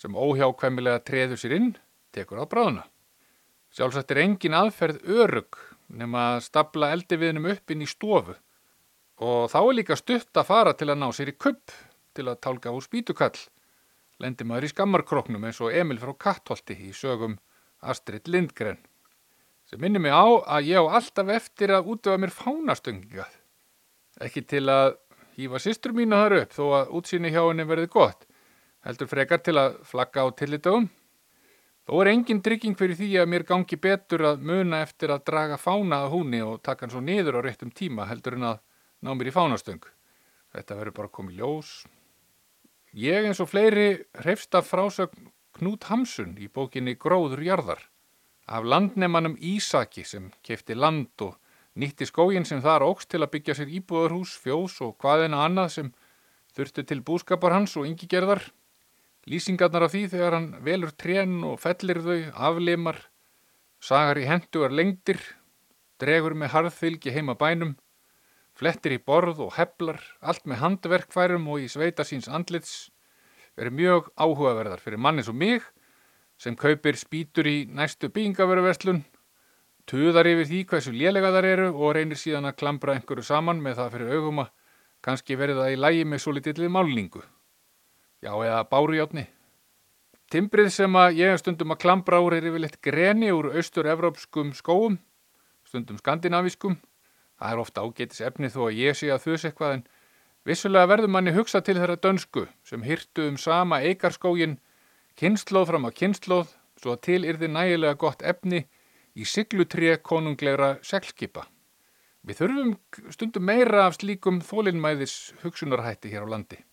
[0.00, 1.74] sem óhjákvæmilega treður sér inn
[2.16, 2.84] tekur á bráðuna.
[3.76, 8.34] Sjálfsagt er engin aðferð örug nema að stapla eldiviðnum upp inn í stofu
[9.22, 11.72] og þá er líka stutt að fara til að ná sér í kupp
[12.16, 13.36] til að tálka úr spítukall.
[14.20, 17.38] Lendi maður í skammarkroknum eins og Emil frá Kattholti í sögum
[17.84, 18.80] Astrid Lindgren
[19.66, 23.32] sem minnir mig á að ég á alltaf eftir að útöfa mér fánastungingað.
[24.22, 24.94] Ekki til að
[25.36, 28.22] hýfa sýstur mínu þar upp þó að útsýni hjá henni verði gott,
[28.86, 30.86] heldur frekar til að flagga á tillitagum.
[31.86, 35.58] Þó er engin trygging fyrir því að mér gangi betur að muna eftir að draga
[35.60, 38.56] fána að húnni og taka hann svo niður á réttum tíma heldur en að
[39.06, 39.84] ná mér í fánastöng.
[40.50, 41.70] Þetta verður bara komið ljós.
[42.96, 43.86] Ég eins og fleiri
[44.18, 47.86] hrefst af frásögn Knút Hamsun í bókinni Gróður jarðar
[48.46, 51.38] af landnemanum Ísaki sem kefti land og
[51.78, 55.90] nýtti skógin sem þar ógst til að byggja sér íbúðarhús, fjós og hvaðina annað sem
[56.56, 58.42] þurfti til búskapar hans og yngi gerðar.
[59.26, 63.00] Lýsingarnar af því þegar hann velur trén og fellir þau, aflimar,
[63.82, 65.18] sagar í hendugar lengdir,
[65.98, 67.74] dregur með harðfylgi heima bænum,
[68.54, 72.92] flettir í borð og heflar, allt með handverkfærum og í sveita síns andlits,
[73.58, 75.64] verið mjög áhugaverðar fyrir mannis og mig
[76.38, 79.02] sem kaupir spýtur í næstu byggingaveruverslun
[79.86, 83.80] tuðar yfir því hversu lélega þar eru og reynir síðan að klambra einhverju saman með
[83.80, 84.52] það fyrir augum að
[85.06, 87.22] kannski verið það í lægi með svo litillið málningu.
[88.24, 89.26] Já, eða bárujátni.
[90.32, 94.96] Timbrið sem að ég stundum að klambra úr er yfirleitt greni úr austur-evrópskum skóum,
[95.68, 96.80] stundum skandinavískum.
[97.36, 99.84] Það er ofta ágetis efni þó að ég sé að þus eitthvað en
[100.48, 104.58] vissulega verður manni hugsa til þeirra dönsku sem hyrtu um sama eigarskógin,
[105.14, 106.50] kynnslóð fram á kynnslóð,
[106.80, 108.64] svo að til yrði nægilega gott efni
[109.14, 111.46] í siglutré konunglegra seglskipa.
[112.26, 112.72] Við þurfum
[113.14, 116.65] stundum meira af slíkum þólinnmæðis hugsunarhætti hér á landi.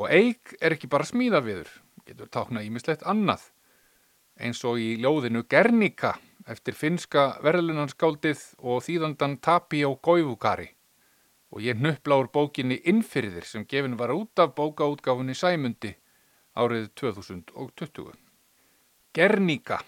[0.00, 1.68] Og eig er ekki bara smíða viður,
[2.08, 3.42] getur tákna ímislegt annað,
[4.40, 6.14] eins og í ljóðinu Gernika
[6.48, 10.70] eftir finska verðlunanskáldið og þýðandan Tapio Goivukari
[11.50, 15.92] og ég nöppla úr bókinni Innfyrðir sem gefin var út af bókaútgáfunni Sæmundi
[16.56, 18.14] árið 2020.
[19.14, 19.80] Gernika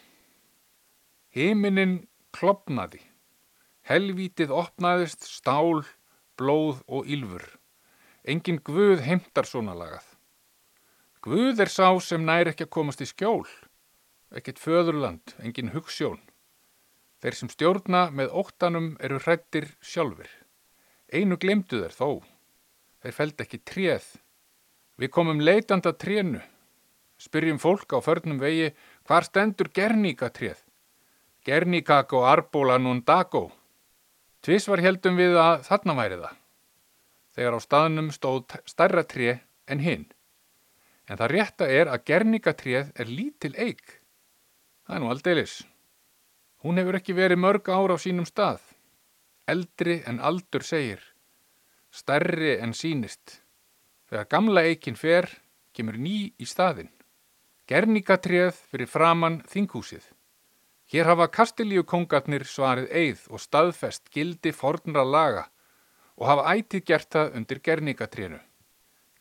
[1.33, 2.03] Himinin
[2.35, 3.01] klopnaði,
[3.89, 5.81] helvítið opnaðist stál,
[6.37, 7.47] blóð og ylfur.
[8.23, 10.05] Engin Guð heimtar svona lagað.
[11.27, 13.49] Guð er sá sem næri ekki að komast í skjól,
[14.31, 16.21] ekkert föðurland, engin hugssjón.
[17.23, 20.31] Þeir sem stjórna með óttanum eru hrættir sjálfur.
[21.11, 22.23] Einu glemdu þeir þó.
[23.03, 24.07] Þeir feld ekki tréð.
[24.99, 26.43] Við komum leitanda trénu.
[27.19, 28.71] Spyrjum fólk á förnum vegi
[29.07, 30.63] hvar stendur gerníka tréð.
[31.43, 33.49] Gernikak og Arbóla Nundago.
[34.43, 36.42] Tvis var heldum við að þarna væri það.
[37.33, 40.05] Þegar á staðnum stóð starra tré en hinn.
[41.09, 43.81] En það rétta er að Gernikatrið er lítil eig.
[44.87, 45.55] Það er nú aldeilis.
[46.63, 48.61] Hún hefur ekki verið mörg ára á sínum stað.
[49.49, 51.01] Eldri en aldur segir.
[51.91, 53.41] Starri en sínist.
[54.09, 55.29] Þegar gamla eigin fer,
[55.73, 56.93] kemur ný í staðin.
[57.67, 60.05] Gernikatrið fyrir framann þinghúsið.
[60.93, 65.47] Hér hafa kastilíu kongarnir svarið eið og staðfest gildi fornra laga
[66.19, 68.41] og hafa ætið gert það undir gerningatrénu.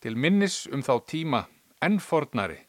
[0.02, 1.46] Til minnis um þá tíma
[1.82, 2.60] enn fornari,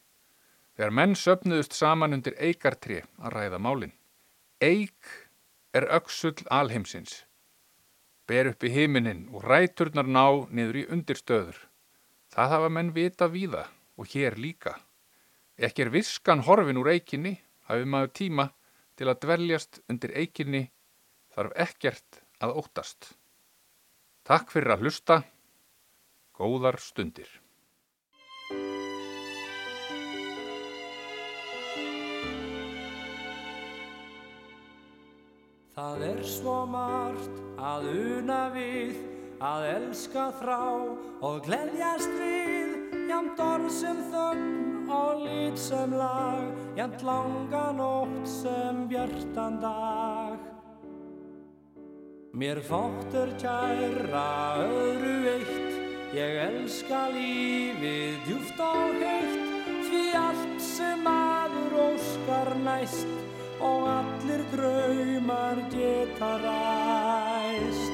[0.77, 3.93] þegar menn söpnuðust saman undir eigartré að ræða málinn.
[4.61, 4.95] Eig
[5.73, 7.23] er öksull alheimsins,
[8.27, 11.57] ber upp í himinin og ræturnar ná niður í undirstöður.
[12.33, 14.77] Það hafa menn vita víða og hér líka.
[15.57, 17.35] Ekki er viskan horfin úr eiginni,
[17.69, 18.47] hafi maður tíma,
[18.97, 20.63] til að dveljast undir eiginni
[21.33, 23.13] þarf ekkert að óttast.
[24.23, 25.15] Takk fyrir að hlusta.
[26.37, 27.27] Góðar stundir.
[35.73, 38.95] Það er svo margt að una við,
[39.43, 40.61] að elska þrá
[41.25, 42.75] og gleðjast við,
[43.09, 46.45] jamt orð sem þögn og lit sem lag,
[46.79, 50.22] jamt langa nótt sem bjartan dag.
[52.33, 55.75] Mér fóttur kæra öðru eitt,
[56.17, 63.13] ég elska lífið djúft og heitt, því allt sem aður óskar næst
[63.61, 67.93] og allir draumar geta ræst.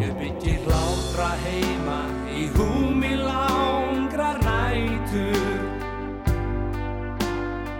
[0.00, 2.00] Ég byggi hlátra heima
[2.32, 3.12] í húmi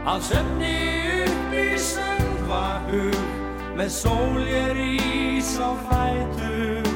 [0.00, 0.76] Að söfni
[1.26, 3.18] upp í söngvahug
[3.76, 6.88] með sól ég rís á fætur.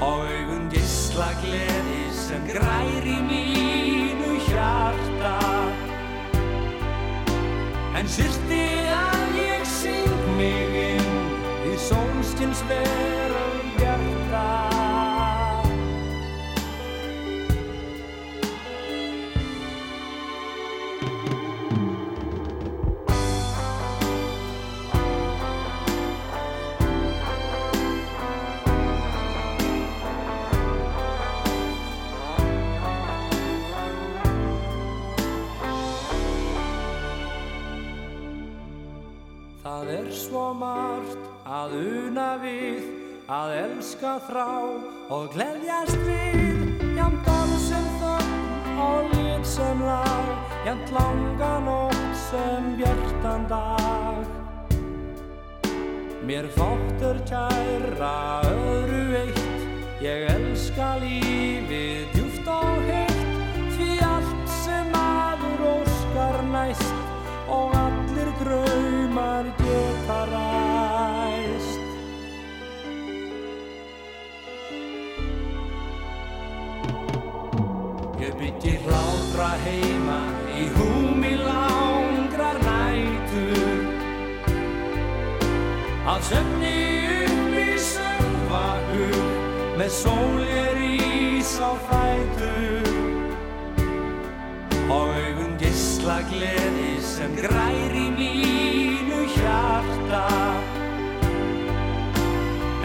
[0.00, 5.36] Og augun gísla gleði sem grær í mínu hjarta.
[8.00, 8.64] En sýrti
[8.96, 11.16] að ég syng mig inn
[11.68, 13.11] í sólskins veröld
[40.32, 42.84] svo margt að una við,
[43.28, 44.46] að elska þrá
[45.12, 50.30] og gleðjast við, jamt orð sem þögn og lit sem lag,
[50.64, 54.24] jamt langa nótt sem bjartan dag.
[56.24, 58.16] Mér fóttur kæra
[58.48, 59.44] öðru eitt,
[60.00, 62.11] ég elska lífið
[78.62, 80.20] Byggi hlátra heima
[80.54, 83.80] í húmi langrar nætur.
[86.06, 86.76] Að söfni
[87.24, 89.16] upp í söngvahug
[89.80, 92.86] með sól ég rís á fætur.
[94.86, 100.22] Og augun gísla gleði sem grær í mínu hjarta.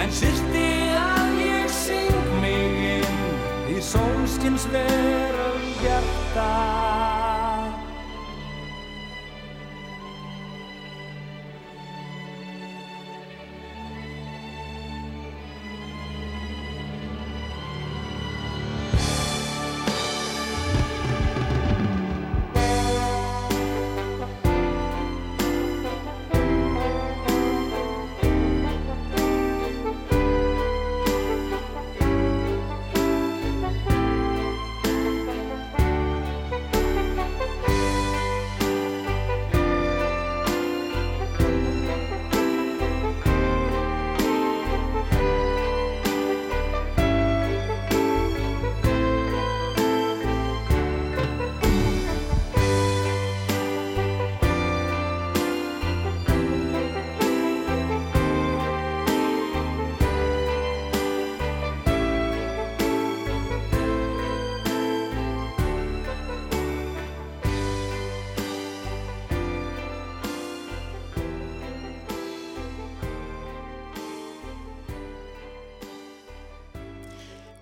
[0.01, 0.69] En sýrti
[1.03, 4.65] að ég syng mig inn í sólskins
[5.77, 7.06] veröld hjarta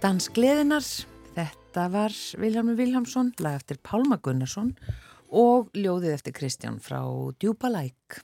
[0.05, 0.85] Dansgleðinar,
[1.33, 4.75] þetta var Vilhelmur Vilhelmsson, lag eftir Pálma Gunnarsson
[5.33, 6.99] og ljóðið eftir Kristján frá
[7.41, 8.19] Djúpalæk.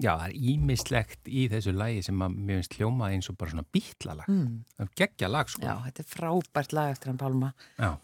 [0.00, 3.52] Já, það er ímislegt í þessu lagi sem að mér finnst hljóma eins og bara
[3.52, 4.32] svona bítlalag.
[4.32, 4.64] Mm.
[4.78, 5.66] Það er geggja lag, sko.
[5.68, 7.90] Já, þetta er frábært lag eftir hann Pálma Já.
[7.92, 8.00] og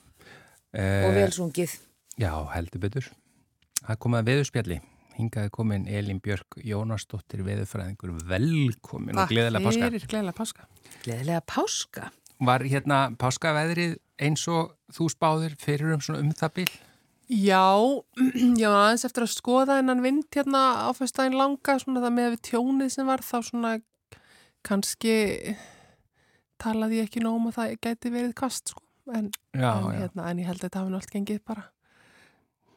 [0.84, 1.80] Eh, velsungið.
[2.20, 3.12] Já, heldur betur.
[3.80, 4.82] Það kom að veðurspjalli.
[5.16, 8.12] Hingaði komin Elin Björk Jónasdóttir veðurfræðingur.
[8.28, 9.88] Velkomin og gleðilega páska.
[9.88, 10.68] fyrir, gleðilega páska.
[11.04, 12.10] Gleðilega páska.
[12.42, 16.70] Var hérna páskaveðrið eins og þú spáðir fyrir um svona um það bíl?
[17.32, 17.64] Já,
[18.72, 22.40] var aðeins eftir að skoða hennan vind hérna á fyrstæðin langa, svona það með við
[22.50, 23.72] tjónið sem var, þá svona
[24.66, 25.14] kannski
[26.62, 28.84] talaði ég ekki nóg um að það gæti verið kast, sko.
[29.12, 30.02] En, Já, en, já.
[30.04, 31.64] hérna, en ég held að þetta hafi allt gengið bara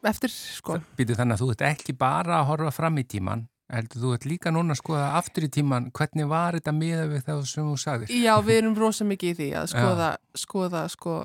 [0.06, 0.78] eftir, sko.
[0.98, 4.26] Býtu þannig að þú ert ekki bara að horfa fram í tíman, heldur þú ert
[4.30, 7.78] líka núna að skoða aftur í tíman, hvernig var þetta miða við það sem þú
[7.82, 8.12] sagðir?
[8.14, 11.16] Já, við erum rosa mikið í því að skoða, skoða sko,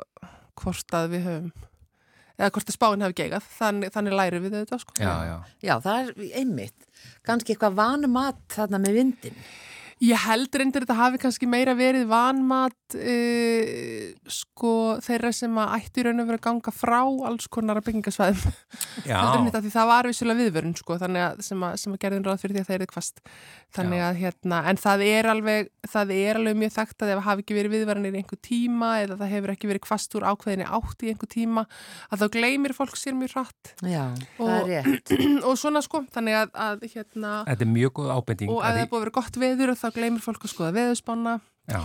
[0.61, 1.51] hvort að við höfum
[2.41, 4.95] eða hvort að spáin hafi geigað, þannig, þannig læri við þetta sko.
[4.97, 5.35] Já, já.
[5.61, 6.87] Já, það er einmitt.
[7.27, 9.43] Kannski eitthvað vanumat þarna með vindin.
[10.01, 14.71] Ég held reyndir þetta hafi kannski meira verið vanmat uh, sko
[15.05, 16.99] þeirra sem að ættu í raun og verið að ganga frá
[17.29, 18.55] alls konar að byggingasvæðum
[19.11, 19.19] Já,
[19.53, 22.57] því það var vissulega viðvörun sko þannig að sem að, sem að gerðin ráð fyrir
[22.57, 23.21] því að þeir eru kvast
[23.77, 24.05] þannig Já.
[24.07, 27.45] að hérna en það er alveg, það er alveg mjög þekkt að ef það hafi
[27.45, 31.05] ekki verið viðvörunir í einhver tíma eða það hefur ekki verið kvast úr ákveðinni átt
[31.05, 31.65] í einhver tíma
[32.09, 34.03] að þá gleymir fólk sér mjög hratt Já,
[34.41, 35.13] það Og- er rétt.
[35.47, 37.31] og svona sko þannig að, að hérna
[39.91, 40.73] það þá gleymir fólk að skoða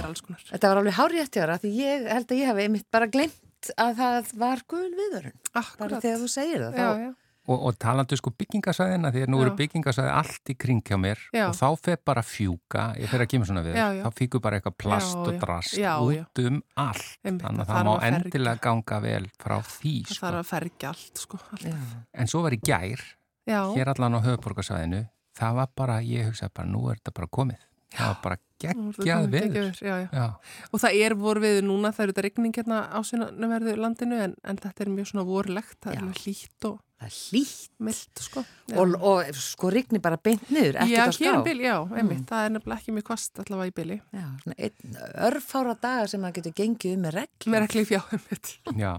[0.01, 2.89] það konar Þetta var alveg hjá þér, af því ég held að ég hef einmitt
[2.91, 5.39] bara glemt að það var gul viðurinn.
[5.53, 6.75] Bara þegar þú segir það.
[6.77, 7.15] já, þá- já.
[7.47, 9.43] Og, og talandu sko byggingasvæðina, því að nú Já.
[9.47, 11.45] eru byggingasvæði allt í kring hjá mér Já.
[11.47, 14.03] og þá fer bara fjúka, ég fer að kemur svona við, Já, já.
[14.03, 16.25] þá fíkur bara eitthvað plast Já, og drast Já, já.
[16.27, 17.07] út um allt.
[17.23, 19.95] Einmitt, Þannig að það það má endilega ganga vel frá því.
[20.03, 20.27] það Sko.
[20.27, 21.39] þarf að fergja allt sko.
[22.15, 23.01] En svo var í gær,
[23.47, 27.29] já, hér allan á höfuborgarsvæðinu, það var bara, ég hugsaði bara, nú er þetta bara
[27.31, 27.63] komið.
[27.95, 29.77] Það var bara geggjað veður.
[29.85, 30.09] já, já.
[30.13, 30.25] Já,
[30.73, 34.35] og það er voru við núna það eru þetta rigning hérna á sunnverðu landinu en,
[34.43, 38.21] en þetta er mjög svona vorlegt það er hlýtt og Það er hlýtt.
[38.25, 38.43] sko.
[38.81, 42.29] Og, og sko rigni bara beint niður, já, hér bil, já, einmitt, Mm.
[42.31, 43.99] það er nefnilega ekki mjög kvast allavega í bili
[44.41, 44.71] svona
[45.29, 47.51] örfára daga sem maður getur gengið um með regl.
[47.53, 48.01] mér er ekki líf, já,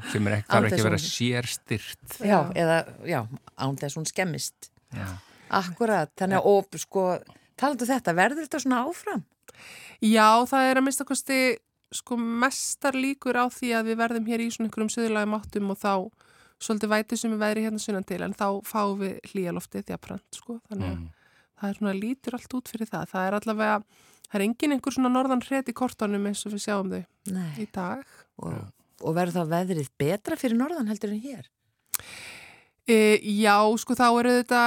[0.14, 2.20] sem er Án þarf ekki að vera sérstyrt.
[2.22, 2.78] Já, eða,
[3.10, 3.20] já,
[3.58, 4.70] án þess hún skemmist.
[5.50, 7.04] Akkurat, þannig að, og sko,
[7.58, 9.24] talandu þetta, verður þetta svona áfram?
[10.04, 11.38] já, það er að mista kosti
[11.98, 15.78] sko mestar líkur á því að við verðum hér í svona einhverjum söðurlægum áttum og
[15.80, 15.94] þá
[16.60, 20.60] svolítið vætið sem við veðri hérna sunnan til en þá fáum við hlýjaloftið jafnframt sko,
[20.70, 21.10] þannig að Mm.
[21.62, 23.06] það er svona lítur allt út fyrir það.
[23.14, 23.78] Það er allavega,
[24.28, 27.04] það er engin einhver svona norðan hret í kortónum eins og við sjáum þau
[27.34, 27.54] Nei.
[27.58, 28.04] í dag.
[28.44, 28.54] Og,
[29.02, 31.48] og verður það veðrið betra fyrir norðan heldur en hér?
[32.88, 34.62] E, já, sko þá eru þetta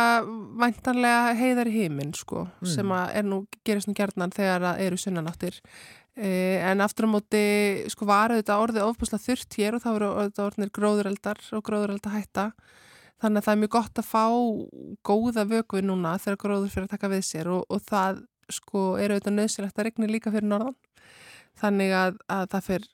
[0.60, 2.68] væntanlega heiðar í heiminn sko, Mm.
[2.74, 5.56] sem er nú, gerist nú gjarnan þegar það eru sunnanáttir.
[6.20, 7.44] E, en aftur á móti,
[7.88, 12.12] sko var þetta orðið ofbúslega þurrt hér og þá eru þetta orðinir gróðureldar og gróðurelda
[12.12, 12.46] hætta.
[13.22, 14.24] Þannig að það er mjög gott að fá
[15.04, 19.16] góða vöku núna þegar gróður fyrir að taka við sér og, og það sko eru
[19.16, 20.76] auðvitað nöðsilegt að regni líka fyrir norðan.
[21.60, 22.88] Þannig að, að það fyrir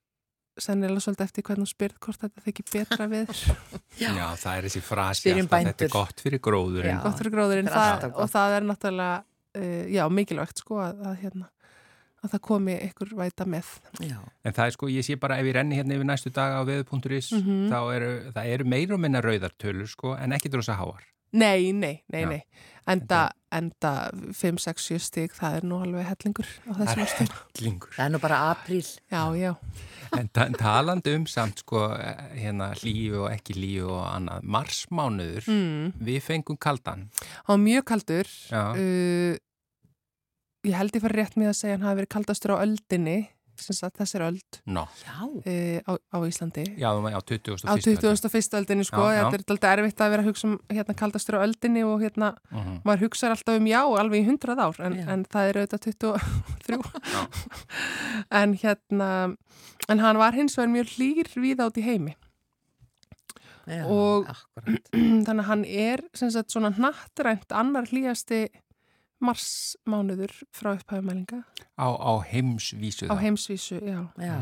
[0.59, 3.32] sennilega svolítið eftir hvernig þú spyrð hvort þetta þykir betra við.
[4.02, 4.11] Já.
[4.16, 5.88] Já, það er þessi frasi Spyrjum alltaf, þetta bændur.
[5.88, 6.94] er gott fyrir gróðurinn.
[6.96, 7.02] Já.
[7.07, 8.22] gott fyrir gróðurinn þetta er það, alltaf gott.
[8.24, 9.18] og það er náttúrulega
[9.57, 11.48] uh, já, mikilvægt sko að, að, hérna,
[12.24, 13.72] að það komi ykkur væta með
[14.04, 14.16] Já.
[14.44, 16.62] En það er sko, ég sé bara ef ég renni hérna yfir næstu daga á
[16.68, 17.66] veðu.is, Mhm.
[17.72, 21.04] þá eru, það eru meira og minna rauðartölur sko, en ekki drosa háar.
[21.36, 22.28] Nei, nei, nei, Já.
[22.30, 22.42] nei
[22.86, 23.24] enda,
[23.59, 23.92] enda
[24.36, 27.30] 5, 6, 7 stig það er nú alveg hellingur á þessum ástum
[27.64, 27.92] Lingur.
[27.96, 28.84] Það er nú bara apríl.
[29.12, 29.52] Já, já,
[30.16, 31.82] En ta talandi um samt sko,
[32.36, 35.96] hérna lífi og ekki lífi og annað, marsmánuður, mm.
[36.07, 37.09] við fengum kaldan.
[37.48, 38.62] var mjög kaldur Já.
[38.76, 39.34] uh,
[40.66, 43.18] ég held ég fara rétt með að segja hann hafi verið kaldastur á öldinni
[43.62, 45.24] sagt þessir öld Nó, Já.
[45.24, 47.64] uh, á, á Íslandi já, á 20.
[47.64, 48.54] á 21.
[48.61, 49.30] öldinni sko, Já, já.
[49.30, 52.34] þetta er alltaf erfitt að vera að hugsa um hérna kaldastur á öldinni og hérna
[52.52, 52.80] Uh -huh.
[52.84, 55.09] maður hugsaður alltaf um já alveg í 100 ár en, Já.
[55.12, 56.82] en það er auðvitað 23
[58.30, 59.36] en hérna
[59.88, 62.14] en hann var hins vegar mjög hlýr við átt í heimi
[63.66, 64.78] Já, Og- akkurat.
[65.26, 68.46] þannig að hann er sem sagt svona nattrænt annar hlýjasti
[69.24, 71.42] marsmánuður frá upphæfumælinga
[71.76, 74.00] Á, á heimsvísu á heimsvísu, já.
[74.20, 74.36] Já.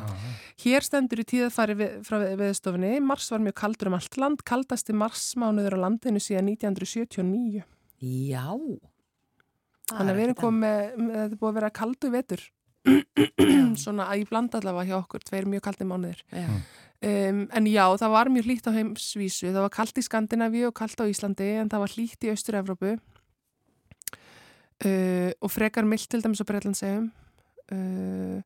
[0.64, 4.96] Hér stendur í tíðafari við, frá veðstofinni mars var mjög kaldur um allt land kaldasti
[4.96, 7.62] marsmánuður á landinu síðan 1979
[8.04, 8.50] Já.
[9.92, 12.42] Þannig að við erum komið með, með þetta er búið að vera kaldu vetur.
[13.80, 16.22] Svona að ég blanda allavega hjá okkur tveir mjög kaldi mánuðir.
[17.04, 19.50] Um, en já, það var mjög hlýtt á heimsvísu.
[19.50, 22.94] Það var kallt í Skandinavíu og kallt á Íslandi en það var hlýtt í Austur-Evrópu
[24.84, 27.06] uh, og frekar mild til dæmis á Breitlandsegjum
[27.72, 28.40] uh,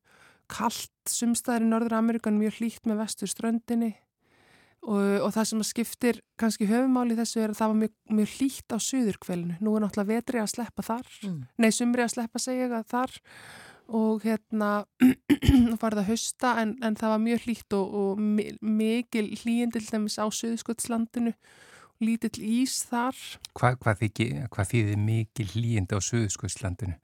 [0.49, 3.91] kallt sumstaðar í Norður Amerikan mjög hlýtt með vestur ströndinni
[4.87, 8.35] og, og það sem að skiptir kannski höfumáli þessu er að það var mjög, mjög
[8.37, 11.09] hlýtt á suðurkvelinu nú er náttúrulega vetri að sleppa þar.
[11.27, 11.41] Mm.
[11.59, 13.17] nei, sumri að sleppa segja ég að þar.
[13.99, 14.69] Og hérna
[15.81, 19.81] farið að hausta en, en það var mjög hlýtt og, og mi- mikil hlýjinn til
[19.89, 21.33] dæmis á Suðskottslandinu
[22.03, 23.17] lítill ís þar
[23.57, 26.95] Hva, hvað, þykki, hvað þýðir mikil hlýjindi á Suðskvistlandinu?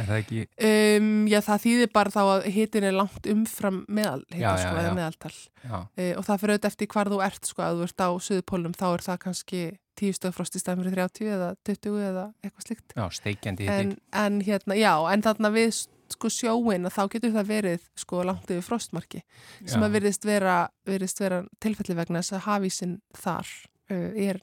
[0.00, 4.24] Er það ekki, um, já það þýðir bara þá að hitin er langt umfram meðal
[4.30, 5.84] hitin sko, eða meðaltal uh,
[6.16, 8.86] og það fyrir auðvitað eftir hvar þú ert sko að þú ert á Suðupólum þá
[8.90, 9.62] er það kannski
[10.00, 13.94] 10 stöða frost í staðin fyrir 30 eða 20 eða eitthvað slikt Já, steikjandi en,
[13.94, 14.04] hitti.
[14.22, 15.72] en hérna, já, en þarna við
[16.10, 19.20] sko sjóin að þá getur það verið sko langt yfir frostmarki
[19.60, 19.86] sem Já.
[19.86, 20.56] að virðist vera,
[20.88, 23.52] vera tilfelli vegna þess að hafísinn þar
[23.90, 24.40] er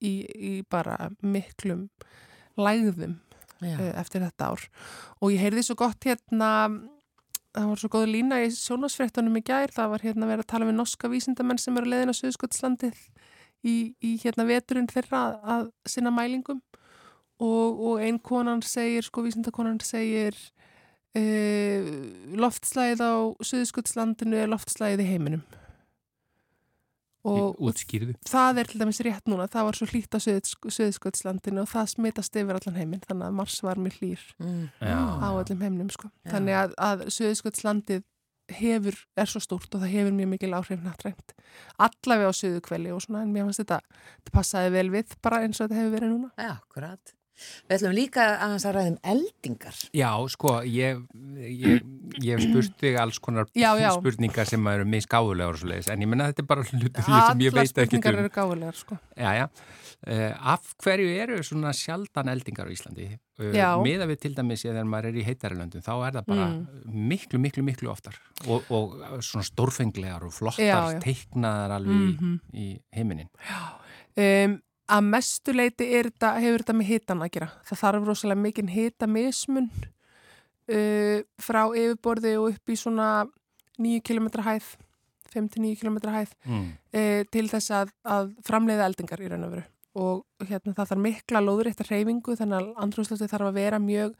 [0.00, 1.88] í, í bara miklum
[2.58, 3.18] lægðum
[3.62, 3.74] Já.
[3.74, 4.68] uh, eftir þetta ár.
[5.22, 6.52] Og ég heyrði svo gott hérna
[7.58, 10.68] það var svo góð lína í sjónasfréttunum í gær það var hérna verið að tala
[10.68, 12.98] við norska vísindamenn sem eru leiðin á Suðskottslandið
[13.66, 15.64] í, í hérna veturinn þeirra að, að
[15.94, 16.62] sinna mælingum.
[17.38, 20.34] Og, og ein konan segir, sko vísindakonan segir
[21.18, 21.90] uh,
[22.38, 23.14] loftslæðið á
[23.50, 25.44] Suðskottslandinu er loftslæðið í heiminum
[27.28, 28.14] og, og Útskýrðu.
[28.28, 30.20] það er til dæmis rétt núna, það var svo hlýtt á
[30.76, 34.68] Suðskottslandinu og það smitast yfir allan heiminn, þannig að Mars var mjög hlýr Mm.
[34.80, 36.10] Á öllum heimnum sko.
[36.28, 38.04] Þannig að, að Suðskottslandið
[38.48, 41.34] hefur, er svo stórt og það hefur mjög mikil áhrif nattrænt.
[41.78, 43.80] Allavega á Suðukveli og svona, en mér fannst þetta,
[44.22, 46.30] þetta passaði vel við bara eins og þetta hefur verið núna.
[46.38, 47.12] Já, akkurat.
[47.68, 49.76] Við ætlum líka aðeins að ræðum eldingar.
[49.94, 51.02] Já, sko, ég,
[51.38, 51.82] ég,
[52.22, 53.90] ég hef spurt þig alls konar Já, já.
[53.98, 57.20] spurningar sem eru misgáðulegar og svo leiðis, en ég menna þetta er bara hluti því
[57.28, 58.18] sem ég Allar veit ekki spurningar um.
[58.24, 58.98] eru gáfulegar sko.
[59.16, 59.48] Já, já.
[59.98, 63.08] Uh, af hverju eru svona sjaldan eldingar á Íslandi?
[63.40, 63.72] Uh, Já.
[63.82, 67.08] Miða við til dæmis þegar maður er í heitarlöndum, þá er það bara Mm.
[67.10, 68.14] miklu, miklu, miklu oftar
[68.46, 68.94] og, og
[69.26, 71.00] svona stórfenglegar og flottar, Já, já.
[71.02, 72.38] teiknaðar alveg Mhm.
[72.54, 73.28] í, í heiminin.
[74.18, 77.48] Um, að mestu leiti er þetta, hefur þetta með hitan að gera.
[77.68, 83.08] Það þarf rosalega mikinn hitamismun uh, frá yfirborði og upp í svona
[83.78, 84.68] 9 km hæð,
[85.32, 86.30] 5-9 km hæð.
[86.48, 86.70] Mm.
[86.90, 89.66] e, til þess að, að framleiða eldingar í raun og veru
[89.96, 94.14] og hérna það þarf mikla lóðrétta hreyfingu þannig að andrúrslöfti þarf að vera mjög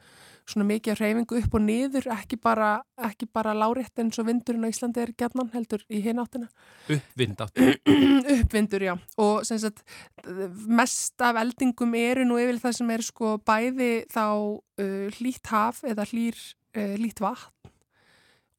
[0.49, 2.69] svona mikið hreyfingu upp og niður ekki bara,
[3.05, 6.49] ekki bara lárétt eins og vindurinn á Íslandi er gætnan heldur í hináttina
[6.89, 7.61] Uppvind átt.
[8.35, 8.95] uppvindur já.
[9.21, 9.83] Og sem sagt
[10.65, 15.83] mest af eldingum eru nú yfir það sem er sko bæði þá uh, hlýtt haf
[15.87, 16.39] eða hlýr,
[16.75, 17.75] uh, hlýtt vatn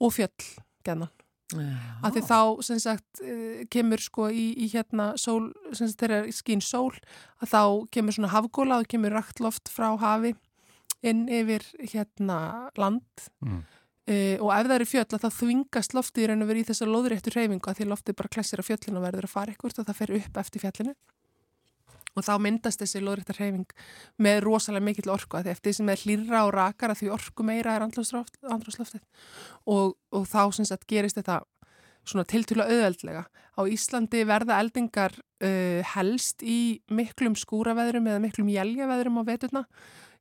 [0.00, 0.52] og fjöll
[0.86, 1.10] gætnan
[1.58, 6.30] að því þá sem sagt eh, kemur sko í, í hérna sól, sem sagt er
[6.34, 6.92] skín sól
[7.40, 7.62] að þá
[7.96, 10.34] kemur svona hafgóla og kemur rakt loft frá hafi
[11.06, 13.28] inn yfir hérna land.
[13.40, 13.62] Mm.
[14.10, 16.68] uh, og ef það eru fjöll að þá þvingast loftið í raun og verið í
[16.70, 19.74] þessa loðréttu reyfingu að því loftið bara klessir á fjöllinu og verður að fara ykkur
[19.74, 20.94] og það fer upp eftir fjallinu
[22.16, 23.70] og þá myndast þessi loðrétta reyfing
[24.18, 27.76] með rosalega mikill orku að því eftir sem er hlýra og rakara því orku meira
[27.76, 29.02] er andrúsloftið
[29.66, 31.42] og, og þá sagt gerist þetta
[32.06, 33.24] svona tiltúla auðveldlega.
[33.28, 39.64] Á Íslandi verða eldingar uh, helst í miklum skúraveðrum eða miklum jæljaveðrum á veturna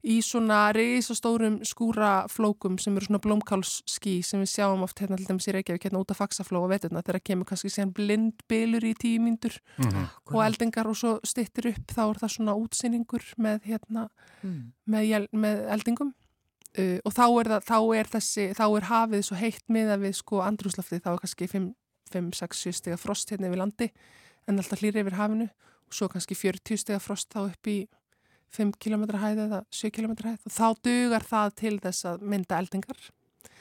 [0.07, 5.47] í svona reysastórum skúraflókum sem eru svona blómkálsský sem við sjáum oft hérna til dæmis
[5.49, 9.19] í Reykjavík hérna út af faksafló á veturna þegar kemur kannski síðan blindbilur í tíu
[9.19, 10.07] mínútur Mm.
[10.31, 14.09] og eldingar og svo stittir upp þá er það svona útsýningur með hérna
[14.43, 14.71] Mm.
[14.87, 16.13] með, með eldingum
[16.79, 20.15] uh, og þá er, það, þá er þessi þá er hafið svo heitt miða við
[20.15, 21.47] sko andrúslaftið, þá er kannski
[22.09, 23.91] 5-6-7 stiga frost hérna yfir landi
[24.47, 25.49] en alltaf hlýri yfir hafinu
[25.89, 27.81] og svo kannski 40 stiga frost þá upp í
[28.57, 32.59] 5 km hæð eða 7 km hæð og þá dugar það til þess að mynda
[32.63, 33.07] eldingar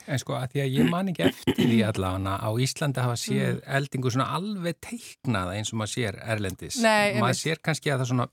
[0.09, 3.59] En sko, að því að ég man ekki eftir því allavega á Íslandi hafa séð
[3.59, 3.65] Mm.
[3.77, 6.79] eldingu svona alveg teiknaða eins og maður sér erlendis.
[6.81, 8.27] Nei, maður sér kannski að það svona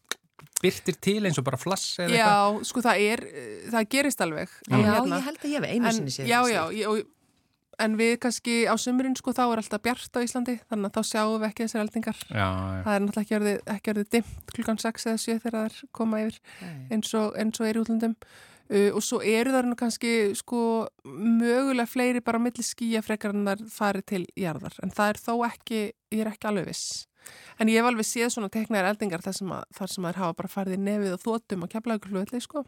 [0.64, 2.32] byrtir til eins og bara flass eða Já,
[2.64, 5.20] sko það er, uh, það gerist alveg Já, hérna.
[5.20, 6.56] ég held að ég hef einu sinni séð já, þessi.
[6.56, 7.12] já, ég- og,
[7.82, 11.12] en við kannski á sumurinn sko þá er alltaf bjart á Íslandi þannig að þá
[11.12, 12.20] sjáum við ekki þessar eldingar.
[12.30, 12.82] Já, já.
[12.86, 16.42] það er náttúrulega ekki orðið, dimmt klukkan 6 eða 7 þegar það er koma yfir
[16.92, 18.20] eins og, eins og er í útlöndum.
[18.66, 20.60] Uh, og svo eru það nú kannski sko
[21.06, 24.80] mögulega fleiri bara milli skýja frekar en það fari til jarðar.
[24.82, 25.82] En það er þó ekki,
[26.16, 27.04] ég er ekki alveg viss.
[27.62, 30.38] En ég hef alveg séð svona teknaðar eldingar þar sem, að, þar sem að hafa
[30.40, 32.66] bara farið í nefið og þóttum og kemlaðu hlutli sko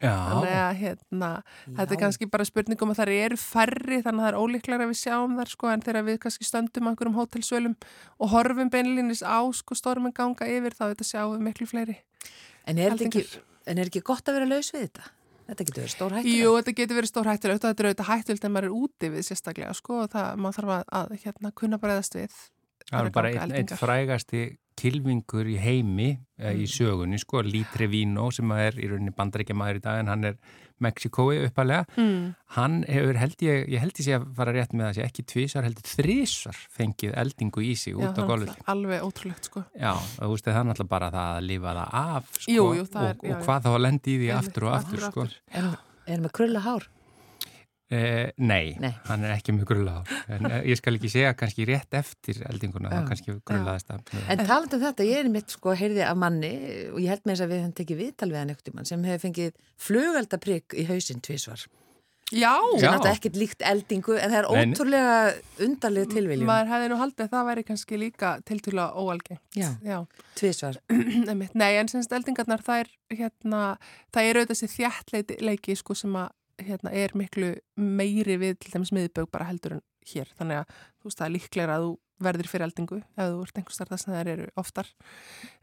[0.00, 1.30] þannig að hérna
[1.66, 4.92] Þetta er kannski bara spurningum að það eru færri þannig að það er ólíklar að
[4.92, 7.78] við sjáum þar sko en þegar við kannski stöndum á einhverjum hótelsölum
[8.18, 11.98] og horfum beinlinis á sko stormin ganga yfir þá þetta sjáum við miklu fleiri
[12.68, 13.42] En er, þetta ekki,
[13.72, 15.10] er ekki gott að vera laus við þetta?
[15.50, 16.30] Þetta getur verið stór hættur.
[16.30, 19.10] Jú, þetta getur verið stór hættulegt og þetta er auðvitað hættulegt en maður er úti
[19.10, 22.36] við sérstaklega sko og það, maður þarf að, að hérna kunna bregðast við.
[22.90, 24.44] Það er bara einn frægasti
[24.80, 26.10] kilvingur í heimi
[26.40, 26.72] eh, í Mm.
[26.72, 30.36] sögunni, sko, Lítre Vino sem er í rauninni bandaríkja maður í dag en hann er
[30.80, 31.84] Mexikói uppalega.
[31.98, 32.34] mm.
[32.56, 35.24] Hann hefur held ég, ég held ég sé að fara rétt með það sé ekki
[35.28, 39.92] tvísar, heldur þrísar fengið eldingu í sig Já, út á náttúrulega alveg ótrúlegt sko Já,
[40.16, 43.02] þú veist, það er náttúrulega bara það að lifa það af, sko, Jú, jú, það
[43.04, 43.44] og, er- já, og já.
[43.44, 45.20] hvað þá að lendi í því aftur og aftur, aftur og sko.
[45.28, 45.36] aftur.
[45.60, 46.88] En er með krulla hár?
[47.90, 48.92] Eh, nei, Nei.
[49.08, 50.12] hann er ekki mjög grullaður.
[50.30, 53.00] En eh, ég skal ekki segja kannski rétt eftir eldinguna, Já.
[53.00, 54.14] þá kannski grullaðist það.
[54.30, 56.52] En talandi um þetta, ég er mitt sko heyrði af manni
[56.92, 59.04] og ég held með þess að við hann tekið viðtal við hann ekkert mann sem
[59.10, 59.52] hefur fengið
[59.88, 61.66] flugaldaprygg í hausinn tvísvar.
[62.30, 62.92] Já, sem Já.
[62.94, 65.14] náttúrulega ekkert líkt eldingu en það er Nei, ótrúlega
[65.66, 66.46] undarlega tilviljum.
[66.46, 69.42] maður hefði nú haldið að það væri kannski líka tiltúlega óalgengt.
[69.58, 69.70] Já.
[69.82, 69.96] Já.
[70.38, 70.78] Tvísvar.
[71.30, 71.56] Einmitt.
[71.58, 73.62] Nei, en semst eldingarnar, það er, hérna,
[74.14, 76.30] það er auðvitað þessi þjættleiki sko, sem að,
[76.66, 80.30] hérna, er miklu meiri við til dæmis miðbög bara heldur en hér.
[80.38, 83.60] Þannig að þú veist, það er líklega að þú verður fyrir eldingu ef þú ert
[83.60, 84.90] einhvers þar þess að það eru oftar.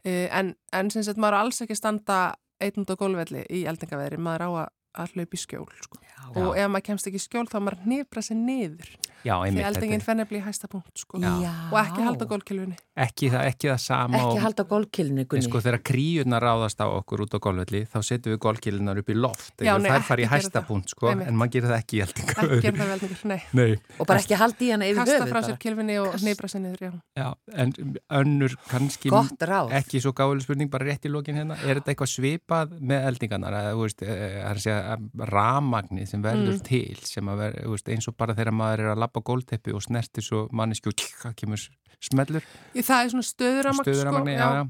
[0.02, 2.18] Uh, en, en sem sagt, maður alls ekki standa
[2.58, 4.72] út á gólvelli í eldingaveðri, maður á að,
[5.04, 6.00] að hlaupa í skjól, sko.
[6.34, 8.90] Og ef maður kemst ekki í skjól þá maður nýfra sér niður.
[9.24, 9.64] Já, Því einmitt.
[9.66, 11.18] eldingin þetta fenni að bli hæsta punkt, sko.
[11.18, 11.52] Já.
[11.72, 12.76] Og ekki halda gólkilfunni.
[12.96, 15.42] er Ekki það, ekki það sama Ekki og halda gólkilinu, en Gunni.
[15.48, 19.14] sko þegar kríurnar ráðast á okkur út á golfvelli, þá setjum við golfkillunar upp í
[19.18, 19.52] loft.
[19.58, 20.66] Já, nei, ekki gera hæsta það.
[20.68, 21.28] punkt, sko, Einmitt.
[21.28, 22.34] en maður gerir það ekki í eldingu.
[22.38, 23.42] Ekki gera það veldingur, nei.
[23.52, 25.62] Nei, Og bara ekki halda í hana yfir Kasta höfuð frá sér bara.
[25.66, 26.92] kilfinni og nýbra sér niður, já.
[27.18, 27.72] já, en
[28.10, 29.70] önnur kannski Gott ráð.
[29.72, 31.58] ekki svo gáðuleg spurning, bara rétt í lokin hérna.
[31.64, 33.52] Er þetta eitthvað svipað með eldingarnar?
[33.52, 36.62] Eða, þú veist, eh, það er að segja ramagnið sem verður Mm.
[36.64, 39.82] til, sem að ver, veist, eins og bara þegar maður er að lappa gólteppi og
[39.84, 41.64] snerti svo mannesku og kemur
[41.98, 42.44] smellur,
[42.78, 44.44] Í Það er svona stöðuramagn, stöðuramagni, sko.
[44.44, 44.62] já, já.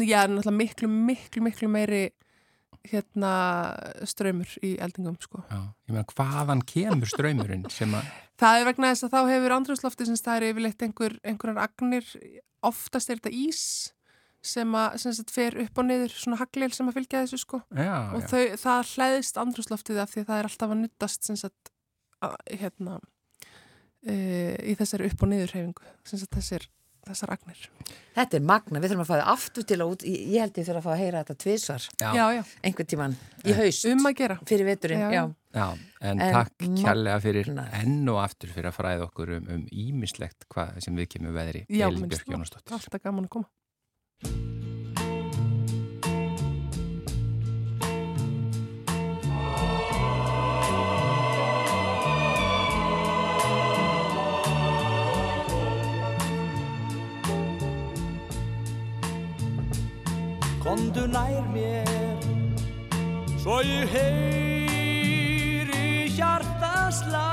[0.00, 2.00] Já, það er náttúrulega miklu, miklu, miklu meiri
[2.90, 3.30] hérna
[4.08, 5.44] ströymur í eldingum, sko.
[5.50, 9.52] Já, ég meina hvaðan kemur ströymurinn sem að, Það er vegna þess að þá hefur
[9.52, 12.06] andrúslofti sem það er yfirleitt einhver, einhverjar agnir,
[12.64, 13.64] oftast er þetta ís
[14.40, 17.60] sem að fer upp og niður, svona haglil sem að fylgja þessu, sko.
[17.76, 21.30] já, og þau, það hlæðist andrúsloftið af því að það er alltaf að nuttast
[22.48, 22.96] hérna,
[24.06, 24.18] e,
[24.72, 26.66] í þessari upp og niður hreyfingu, sem sagt þessir,
[27.08, 27.66] þessar agnir.
[28.16, 30.66] Þetta er magna, við þurfum að það aftur til að út, ég ég held ég
[30.68, 31.36] þurfa að fá að heyra þetta
[32.00, 34.38] já, Já, já, einhvern tíman í haust um að gera.
[34.46, 35.22] fyrir veturinn, Já, já.
[35.22, 35.60] já.
[35.60, 35.68] já,
[36.00, 40.48] en, En takk kærlega fyrir enn og aftur fyrir að fræða okkur um, um ímislegt
[40.52, 42.34] hvað sem við kemur veðri Já, minnst Björk það.
[42.36, 42.76] Jónasdóttir.
[42.78, 44.69] Alltaf gaman að koma.
[60.70, 62.14] Komdu nær mér.
[63.42, 65.74] Svo ég heyri
[66.14, 67.30] hjarta slá.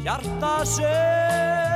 [0.00, 1.75] Hjarta sem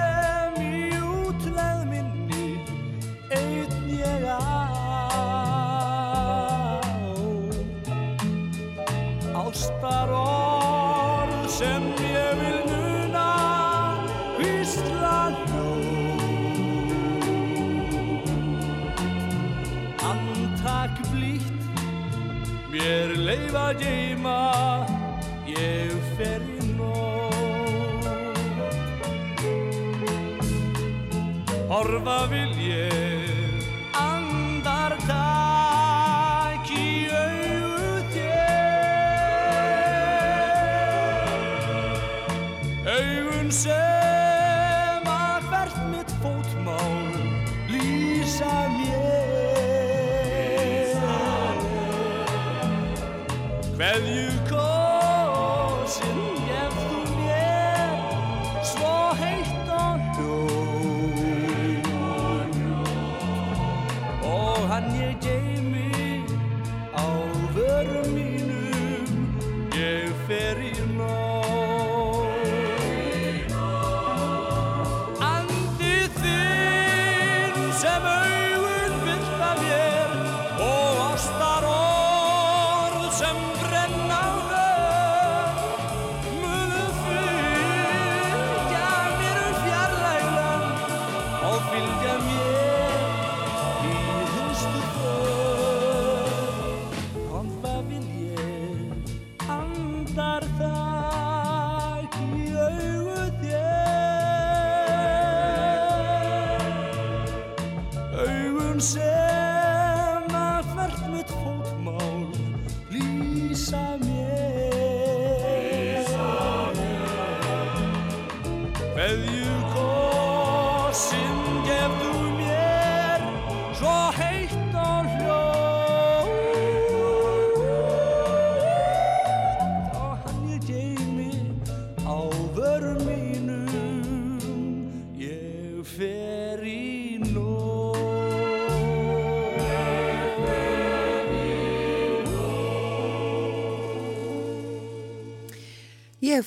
[23.72, 24.09] J.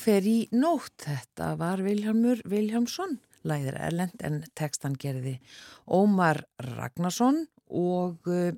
[0.04, 5.38] fer í nótt, þetta var Vilhelmur Vilhelmsson, læðir Erlend en textan gerði
[5.88, 6.44] Ómar
[6.74, 8.52] Ragnarsson og uh,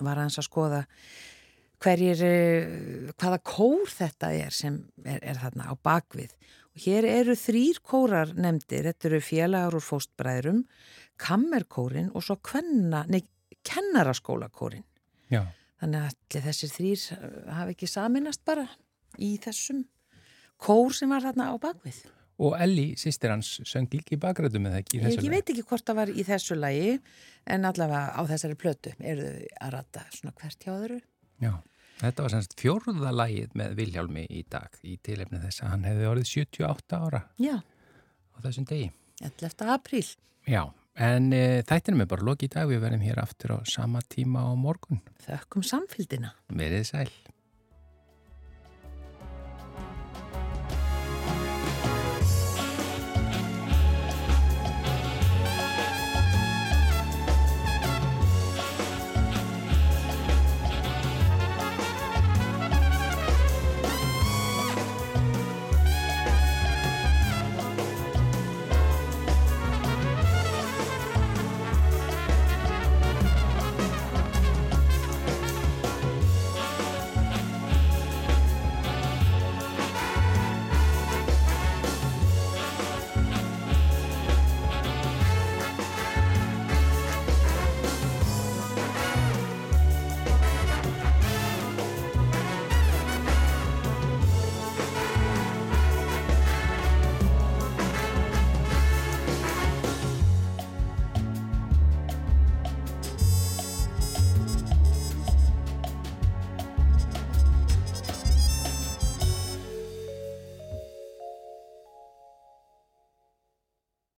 [0.00, 0.80] var hans að skoða
[1.80, 6.34] hverjir, uh, hvaða kór þetta er sem er, er þarna á bakvið.
[6.70, 10.64] Og hér eru þrýr kórar nefndir, þetta eru félagar úr fóstbræðrum,
[11.20, 13.24] kammerkórin og svo kvenna, nei,
[13.66, 14.84] kennaraskólakórin.
[15.32, 15.46] Já.
[15.80, 18.68] Þannig að allir þessir þrýr uh, hafi ekki saminast bara
[19.16, 19.86] í þessum
[20.60, 22.00] kór sem var þarna á bakvið.
[22.40, 25.32] Og Elli, sýstir hans, söng líka í bakræðum eða ekki í Ég, þessu ég lagi?
[25.34, 26.94] veit ekki hvort það var í þessu lagi
[27.52, 31.00] en allavega á þessari plötu eru þau að rata svona hvert hjá öðru.
[31.44, 31.52] Já.
[32.00, 36.06] Þetta var semst fjórða lagið með Vilhjálmi í dag í tilefni þess að hann hefði
[36.08, 38.86] orðið 78 ára Já, á þessum degi.
[39.20, 39.66] 11.
[39.74, 40.06] apríl.
[40.48, 40.62] Já,
[40.96, 42.70] en e, þættinum er bara lokið í dag.
[42.72, 45.02] Við verðum hér aftur á sama tíma á morgun.
[45.26, 46.32] Þökkum samfylgdina.
[46.56, 47.10] Verið sæl.